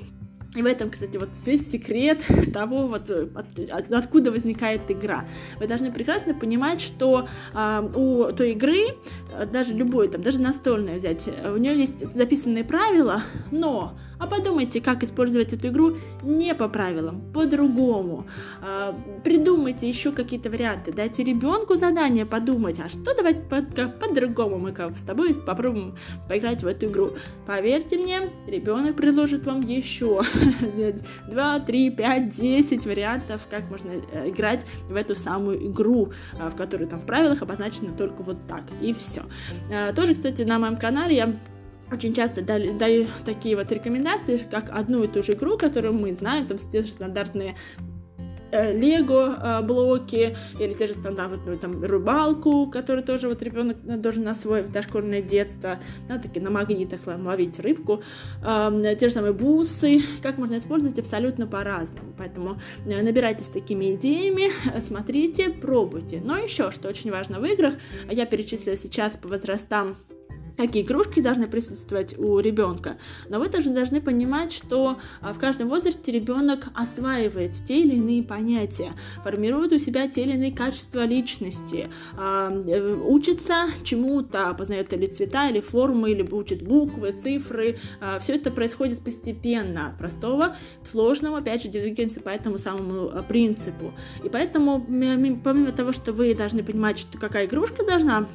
[0.55, 5.25] и в этом, кстати, вот весь секрет того, вот от, от, откуда возникает игра.
[5.59, 8.95] Вы должны прекрасно понимать, что э, у той игры,
[9.51, 15.03] даже любой, там, даже настольная взять, у нее есть записанные правила, но а подумайте, как
[15.03, 18.25] использовать эту игру не по правилам, по-другому.
[18.61, 24.71] Э, придумайте еще какие-то варианты, дайте ребенку задание подумать, а что давать по- по-другому мы
[24.71, 25.95] как с тобой попробуем
[26.29, 27.11] поиграть в эту игру.
[27.45, 30.21] Поверьте мне, ребенок предложит вам еще
[31.27, 36.55] 2, 3, 5, 10 вариантов, как можно э, играть в эту самую игру, э, в
[36.55, 39.23] которой там в правилах обозначено только вот так, и все.
[39.69, 41.35] Э, тоже, кстати, на моем канале я
[41.91, 46.47] очень часто даю, такие вот рекомендации, как одну и ту же игру, которую мы знаем,
[46.47, 47.55] там же стандартные
[48.71, 54.67] лего э, блоки или те же стандартную там рыбалку, которую тоже вот ребенок должен освоить
[54.67, 58.01] в дошкольное детство, да, таки на магнитах ловить рыбку,
[58.43, 65.49] э, те же самые бусы, как можно использовать абсолютно по-разному, поэтому набирайтесь такими идеями, смотрите,
[65.49, 66.21] пробуйте.
[66.23, 67.75] Но еще, что очень важно в играх,
[68.09, 69.97] я перечислила сейчас по возрастам
[70.57, 72.97] какие игрушки должны присутствовать у ребенка.
[73.29, 78.23] Но вы также должны понимать, что а, в каждом возрасте ребенок осваивает те или иные
[78.23, 85.07] понятия, формирует у себя те или иные качества личности, а, э, учится чему-то, познает или
[85.07, 87.77] цвета, или формы, или учит буквы, цифры.
[87.99, 93.23] А, Все это происходит постепенно, от простого к сложному, опять же, двигаемся по этому самому
[93.27, 93.93] принципу.
[94.23, 98.27] И поэтому, помимо того, что вы должны понимать, что какая игрушка должна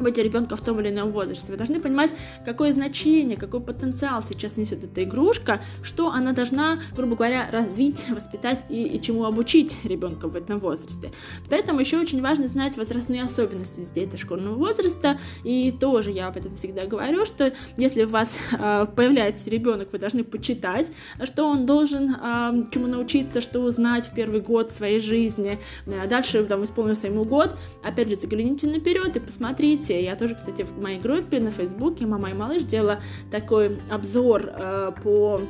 [0.00, 1.50] быть ребенка в том или ином возрасте.
[1.50, 2.10] Вы должны понимать,
[2.44, 8.64] какое значение, какой потенциал сейчас несет эта игрушка, что она должна, грубо говоря, развить, воспитать
[8.68, 11.10] и, и чему обучить ребенка в этом возрасте.
[11.48, 15.18] Поэтому еще очень важно знать возрастные особенности детей дошкольного возраста.
[15.44, 19.98] И тоже я об этом всегда говорю, что если у вас э, появляется ребенок, вы
[19.98, 20.90] должны почитать,
[21.24, 25.58] что он должен э, чему научиться, что узнать в первый год своей жизни.
[26.08, 30.04] Дальше там исполнился ему год, опять же, загляните наперед и посмотрите, события.
[30.04, 34.92] Я тоже, кстати, в моей группе на Фейсбуке «Мама и малыш» делала такой обзор э,
[35.02, 35.40] по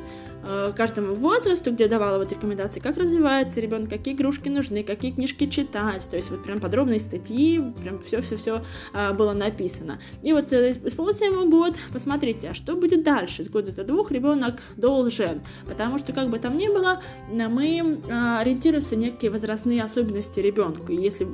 [0.75, 6.07] каждому возрасту, где давала вот рекомендации, как развивается ребенок, какие игрушки нужны, какие книжки читать,
[6.09, 9.99] то есть вот прям подробные статьи, прям все-все-все а, было написано.
[10.23, 13.43] И вот э, исполнился ему год, посмотрите, а что будет дальше?
[13.43, 18.39] С года до двух ребенок должен, потому что как бы там ни было, мы а,
[18.39, 20.91] ориентируемся на некие возрастные особенности ребенка.
[20.93, 21.27] Если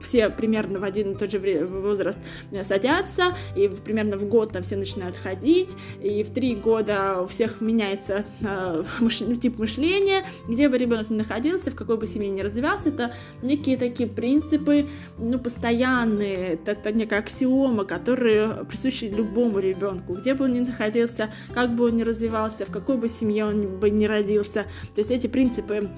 [0.00, 2.18] все примерно в один и тот же возраст
[2.50, 7.26] э, садятся, и примерно в год там все начинают ходить, и в три года у
[7.26, 12.30] всех меняется э, ну, тип мышления, где бы ребенок ни находился, в какой бы семье
[12.30, 14.86] ни развивался, это некие такие принципы,
[15.18, 21.30] ну, постоянные, это, это некая аксиома, которые присущи любому ребенку, где бы он ни находился,
[21.54, 24.64] как бы он ни развивался, в какой бы семье он бы ни родился.
[24.94, 25.88] То есть эти принципы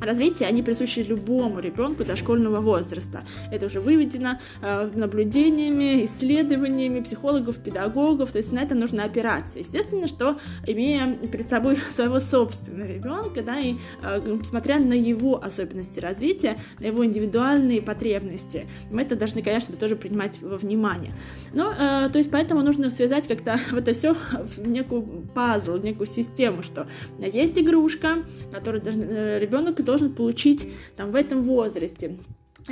[0.00, 3.24] развития, они присущи любому ребенку дошкольного возраста.
[3.50, 9.58] Это уже выведено э, наблюдениями, исследованиями психологов, педагогов, то есть на это нужно опираться.
[9.58, 16.00] Естественно, что имея перед собой своего собственного ребенка, да, и э, смотря на его особенности
[16.00, 21.12] развития, на его индивидуальные потребности, мы это должны, конечно, тоже принимать во внимание.
[21.52, 25.02] Ну, э, то есть поэтому нужно связать как-то вот это все в некую
[25.34, 26.86] пазл, в некую систему, что
[27.18, 32.18] есть игрушка, которую э, ребенок должен получить там в этом возрасте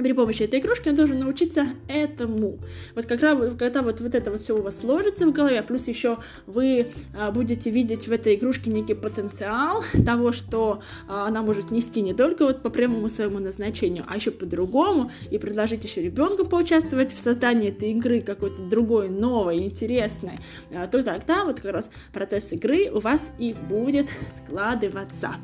[0.03, 2.59] при помощи этой игрушки он должен научиться этому.
[2.95, 5.87] Вот как раз, когда вот, вот это вот все у вас сложится в голове, плюс
[5.87, 11.71] еще вы а, будете видеть в этой игрушке некий потенциал того, что а, она может
[11.71, 16.45] нести не только вот по прямому своему назначению, а еще по-другому, и предложить еще ребенку
[16.45, 20.41] поучаствовать в создании этой игры какой-то другой, новой, интересной,
[20.73, 24.09] а, то тогда вот как раз процесс игры у вас и будет
[24.39, 25.37] складываться.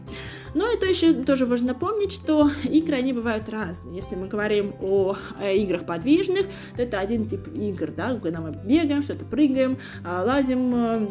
[0.55, 3.97] Ну и то еще тоже важно помнить, что игры, они бывают разные.
[3.97, 6.47] Если мы говорим о, о играх подвижных,
[6.77, 11.09] то это один тип игр, да, когда мы бегаем, что-то прыгаем, а, лазим, э,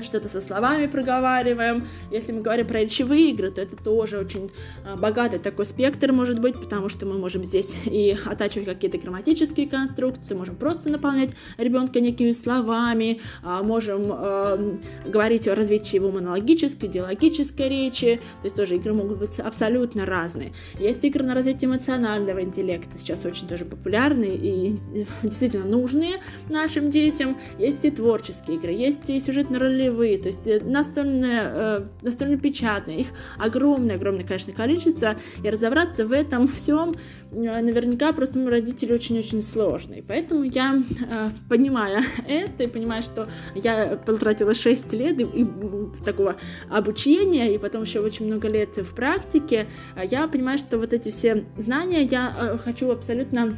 [0.00, 1.86] что-то со словами проговариваем.
[2.10, 4.50] Если мы говорим про речевые игры, то это тоже очень
[4.84, 9.68] а, богатый такой спектр может быть, потому что мы можем здесь и оттачивать какие-то грамматические
[9.68, 16.88] конструкции, можем просто наполнять ребенка некими словами, а, можем э, говорить о развитии его монологической,
[16.88, 20.52] диалогической речи, то есть тоже игры могут быть абсолютно разные.
[20.78, 24.78] Есть игры на развитие эмоционального интеллекта, сейчас очень тоже популярные и
[25.22, 26.16] действительно нужные
[26.48, 27.36] нашим детям.
[27.58, 33.06] Есть и творческие игры, есть и сюжетно-ролевые ролевые, то есть настольные, э, настольно-печатные, их
[33.38, 36.94] огромное-огромное, конечно, количество, и разобраться в этом всем
[37.32, 39.94] э, наверняка просто родители очень-очень сложно.
[39.94, 45.46] И поэтому я, э, понимая это, и понимая, что я потратила 6 лет и, и
[46.04, 46.36] такого
[46.70, 49.66] обучения, и потом еще очень много лет в практике,
[50.02, 53.56] я понимаю, что вот эти все знания я хочу абсолютно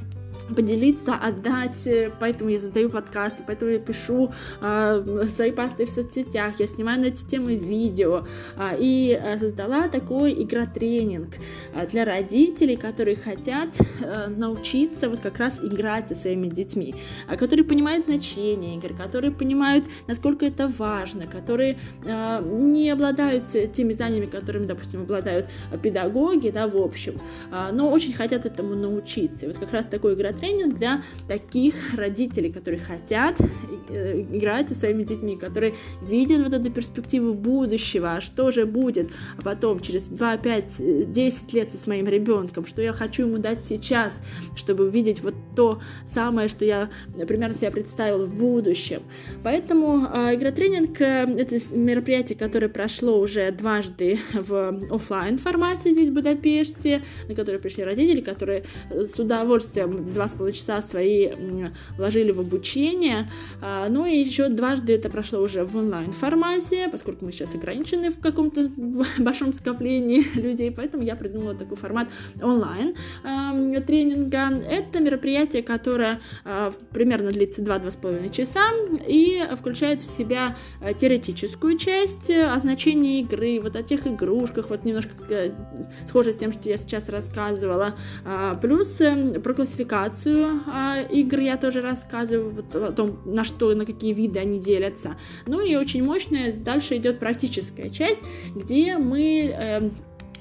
[0.48, 6.60] поделиться, отдать, э, поэтому я создаю подкасты, поэтому я пишу э, свои посты в соцсетях,
[6.60, 8.26] я снимаю на эти темы видео
[8.56, 11.36] э, и создала такой игротренинг
[11.74, 13.70] э, для родителей, которые хотят
[14.00, 16.94] э, научиться вот как раз играть со своими детьми,
[17.38, 24.26] которые понимают значение игр, которые понимают, насколько это важно, которые э, не обладают теми знаниями,
[24.26, 25.48] которыми, допустим, обладают
[25.82, 27.20] педагоги, да, в общем,
[27.50, 29.46] э, но очень хотят этому научиться.
[29.46, 33.40] И вот как раз такой игротренинг тренинг для таких родителей, которые хотят
[33.88, 39.10] э, играть со своими детьми, которые видят вот эту перспективу будущего, а что же будет
[39.38, 43.64] а потом, через 2, 5, 10 лет со своим ребенком, что я хочу ему дать
[43.64, 44.22] сейчас,
[44.56, 46.90] чтобы увидеть вот то самое, что я
[47.26, 49.02] примерно себе представил в будущем.
[49.42, 56.12] Поэтому э, игротренинг э,— это мероприятие, которое прошло уже дважды в офлайн формате здесь, в
[56.12, 61.30] Будапеште, на которое пришли родители, которые с удовольствием два с половиной часа свои
[61.96, 63.30] вложили в обучение.
[63.60, 68.18] А, ну и еще дважды это прошло уже в онлайн-формате, поскольку мы сейчас ограничены в
[68.18, 68.70] каком-то
[69.18, 72.08] большом скоплении людей, поэтому я придумала такой формат
[72.42, 72.94] онлайн
[73.86, 74.50] тренинга.
[74.68, 78.70] Это мероприятие, которое а, примерно длится 2-2,5 часа
[79.06, 84.84] и включает в себя а, теоретическую часть о значении игры, вот о тех игрушках, вот
[84.84, 85.52] немножко э,
[86.06, 87.94] схоже с тем, что я сейчас рассказывала,
[88.60, 89.00] плюс
[89.42, 94.12] про классификацию классификацию а, игр я тоже рассказываю вот, о том, на что, на какие
[94.12, 95.16] виды они делятся.
[95.46, 98.22] Ну и очень мощная дальше идет практическая часть,
[98.54, 99.90] где мы э,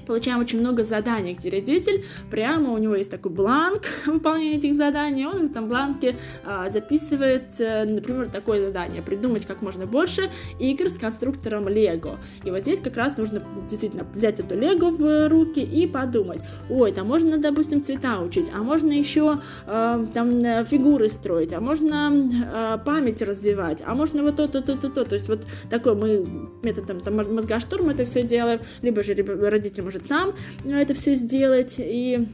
[0.04, 5.26] получаем очень много заданий, где родитель прямо у него есть такой бланк выполнения этих заданий,
[5.26, 10.88] он в этом бланке а, записывает, а, например, такое задание, придумать как можно больше игр
[10.88, 12.18] с конструктором Лего.
[12.44, 16.92] И вот здесь как раз нужно действительно взять эту Лего в руки и подумать, ой,
[16.92, 22.78] там можно, допустим, цвета учить, а можно еще а, там фигуры строить, а можно а,
[22.78, 25.04] память развивать, а можно вот то, то, то, то, то.
[25.04, 26.26] То есть вот такой мы
[26.62, 30.34] методом там, мозгоштурма это все делаем, либо же родитель может сам
[30.64, 32.26] это все сделать, и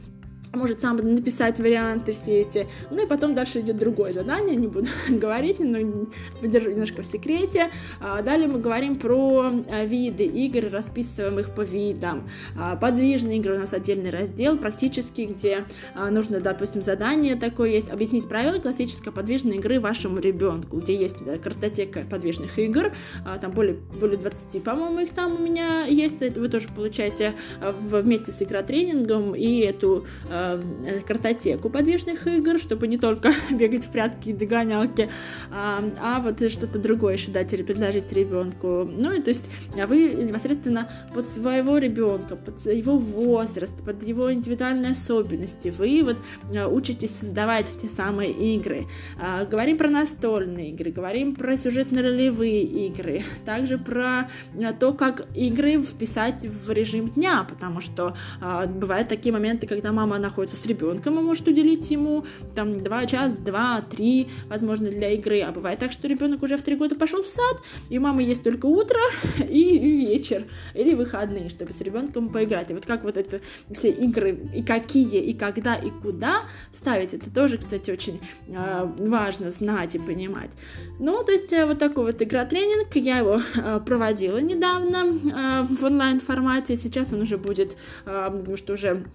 [0.53, 2.67] может сам написать варианты все эти.
[2.89, 6.07] Ну и потом дальше идет другое задание, не буду говорить, но
[6.41, 7.71] подержу немножко в секрете.
[7.99, 12.27] А, далее мы говорим про а, виды игр, расписываем их по видам.
[12.57, 15.65] А, подвижные игры у нас отдельный раздел, практически, где
[16.09, 22.01] нужно, допустим, задание такое есть, объяснить правила классической подвижной игры вашему ребенку, где есть картотека
[22.09, 22.91] подвижных игр,
[23.39, 28.41] там более, более 20, по-моему, их там у меня есть, вы тоже получаете вместе с
[28.41, 30.61] игротренингом и эту Э,
[31.05, 35.09] картотеку подвижных игр, чтобы не только бегать в прятки и догонялки,
[35.51, 38.89] а, а вот что-то другое еще дать или предложить ребенку.
[38.89, 44.33] Ну и то есть а вы непосредственно под своего ребенка, под его возраст, под его
[44.33, 46.17] индивидуальные особенности, вы вот
[46.53, 48.87] э, учитесь создавать те самые игры.
[49.19, 55.81] А, говорим про настольные игры, говорим про сюжетно-ролевые игры, также про э, то, как игры
[55.83, 61.21] вписать в режим дня, потому что бывают такие моменты, когда мама находится с ребенком и
[61.21, 65.41] может уделить ему там 2 час, 2, 3, возможно, для игры.
[65.41, 68.23] А бывает так, что ребенок уже в 3 года пошел в сад, и у мамы
[68.23, 68.99] есть только утро
[69.37, 72.71] и вечер, или выходные, чтобы с ребенком поиграть.
[72.71, 73.41] И вот как вот это
[73.71, 79.49] все игры, и какие, и когда, и куда ставить, это тоже, кстати, очень э, важно
[79.49, 80.51] знать и понимать.
[80.99, 85.83] Ну, то есть э, вот такой вот игра-тренинг, я его э, проводила недавно э, в
[85.83, 89.05] онлайн-формате, сейчас он уже будет, э, потому что уже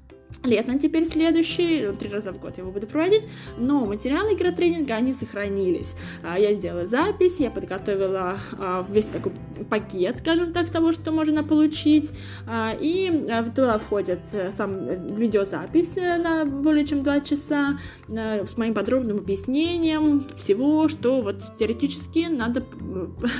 [0.46, 3.26] Летом теперь следующий, три раза в год я его буду проводить,
[3.58, 5.96] но материалы игротренинга, они сохранились.
[6.22, 9.32] А, я сделала запись, я подготовила а, весь такой
[9.68, 12.12] пакет, скажем так, того, что можно получить,
[12.46, 18.56] а, и туда входит э, сам видеозапись э, на более чем два часа э, с
[18.56, 22.64] моим подробным объяснением всего, что вот теоретически надо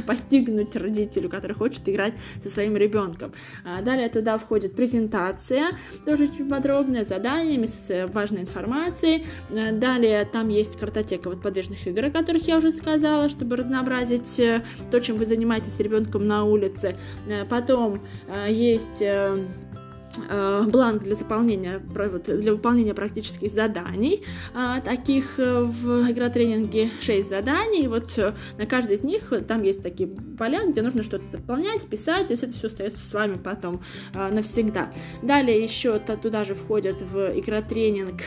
[0.07, 3.33] постигнуть родителю, который хочет играть со своим ребенком.
[3.65, 9.25] Далее туда входит презентация, тоже очень подробно, подробное, с заданиями, с важной информацией.
[9.51, 14.39] Э, далее там есть картотека вот подвижных игр, о которых я уже сказала, чтобы разнообразить
[14.41, 16.97] э, то, чем вы занимаетесь с ребенком на улице.
[17.29, 18.03] Э, потом
[18.49, 19.37] есть Э,
[20.67, 24.23] бланк для заполнения, для выполнения практических заданий,
[24.55, 29.63] а, таких э, в игротренинге 6 заданий, и вот э, на каждой из них там
[29.63, 33.39] есть такие поля, где нужно что-то заполнять, писать, то есть это все остается с вами
[33.43, 33.81] потом
[34.13, 34.93] навсегда.
[35.23, 38.23] Далее еще туда же входят в игротренинг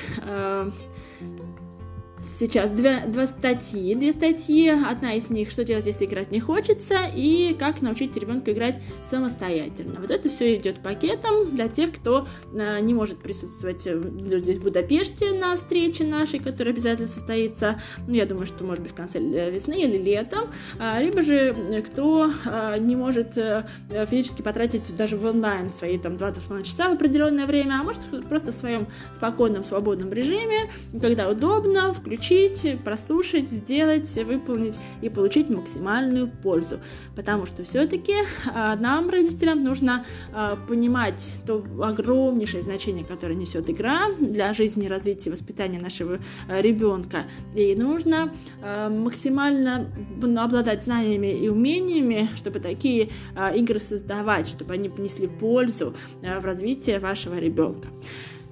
[2.20, 4.70] сейчас две, два статьи, две статьи.
[4.70, 10.00] Одна из них «Что делать, если играть не хочется?» и «Как научить ребенка играть самостоятельно».
[10.00, 14.02] Вот это все идет пакетом для тех, кто э, не может присутствовать э,
[14.40, 18.92] здесь в Будапеште на встрече нашей, которая обязательно состоится, ну, я думаю, что может быть
[18.92, 23.66] в конце весны или летом, а, либо же э, кто э, не может э,
[24.08, 28.52] физически потратить даже в онлайн свои там 20 часа в определенное время, а может просто
[28.52, 32.09] в своем спокойном, свободном режиме, когда удобно, включить,
[32.84, 36.80] прослушать, сделать, выполнить и получить максимальную пользу.
[37.16, 38.14] Потому что все-таки
[38.54, 45.32] а, нам, родителям, нужно а, понимать то огромнейшее значение, которое несет игра для жизни, развития,
[45.32, 47.26] воспитания нашего а, ребенка.
[47.56, 49.90] И нужно максимально
[50.38, 53.10] обладать знаниями и умениями, чтобы такие
[53.56, 57.88] игры создавать, чтобы они принесли пользу в развитии вашего ребенка.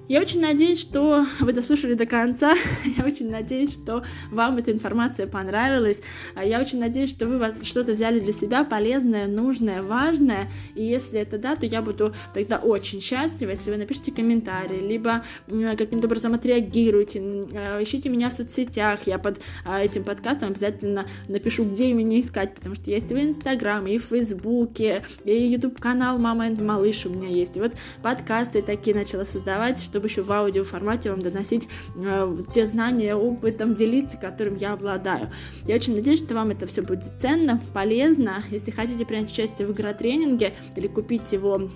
[0.08, 2.54] Я очень надеюсь, что вы дослушали до конца.
[2.96, 6.00] Я очень надеюсь, что вам эта информация понравилась.
[6.34, 10.50] А я очень надеюсь, что вы что-то взяли для себя полезное, нужное, важное.
[10.74, 15.24] И если это да, то я буду тогда очень счастлива, если вы напишите комментарий, либо
[15.46, 17.20] каким-то образом отреагируете,
[17.54, 19.00] а, ищите меня в соцсетях.
[19.06, 23.18] Я под а, этим подкастом обязательно напишу, где меня искать, потому что есть и в
[23.18, 27.58] Инстаграме, и в Фейсбуке, и YouTube канал Мама и Малыш у меня есть.
[27.58, 32.36] И вот подкасты такие начала создавать, что чтобы еще в аудио формате вам доносить э,
[32.54, 35.32] те знания, опытом делиться, которым я обладаю.
[35.66, 38.44] Я очень надеюсь, что вам это все будет ценно, полезно.
[38.50, 41.68] Если хотите принять участие в игротренинге или купить его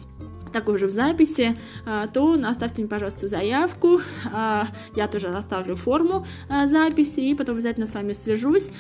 [0.53, 4.00] такой же в записи, а, то оставьте мне, пожалуйста, заявку.
[4.32, 8.70] А, я тоже оставлю форму а, записи и потом обязательно с вами свяжусь.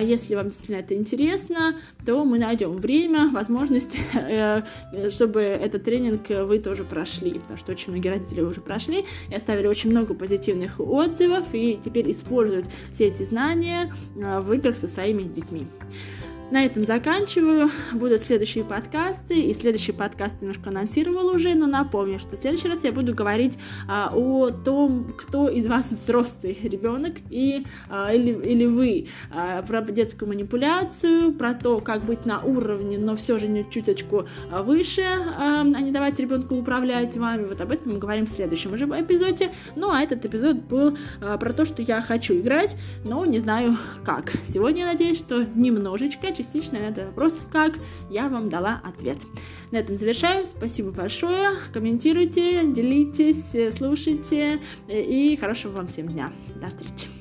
[0.00, 4.62] Если вам действительно это интересно, то мы найдем время, возможность, э,
[5.10, 9.66] чтобы этот тренинг вы тоже прошли, потому что очень многие родители уже прошли и оставили
[9.66, 15.66] очень много позитивных отзывов и теперь используют все эти знания в играх со своими детьми.
[16.48, 17.70] На этом заканчиваю.
[17.92, 19.34] Будут следующие подкасты.
[19.34, 23.58] И следующий подкаст немножко анонсировал уже, но напомню, что в следующий раз я буду говорить
[23.88, 29.08] а, о том, кто из вас взрослый ребенок и, а, или, или вы.
[29.32, 34.28] А, про детскую манипуляцию, про то, как быть на уровне, но все же не чуточку
[34.48, 37.44] выше, а, а не давать ребенку управлять вами.
[37.44, 39.50] Вот об этом мы говорим в следующем уже эпизоде.
[39.74, 43.76] Ну, а этот эпизод был а, про то, что я хочу играть, но не знаю
[44.04, 44.32] как.
[44.46, 47.78] Сегодня я надеюсь, что немножечко частично на этот вопрос, как
[48.10, 49.18] я вам дала ответ.
[49.70, 50.44] На этом завершаю.
[50.44, 51.50] Спасибо большое.
[51.72, 56.32] Комментируйте, делитесь, слушайте и хорошего вам всем дня.
[56.60, 57.15] До встречи.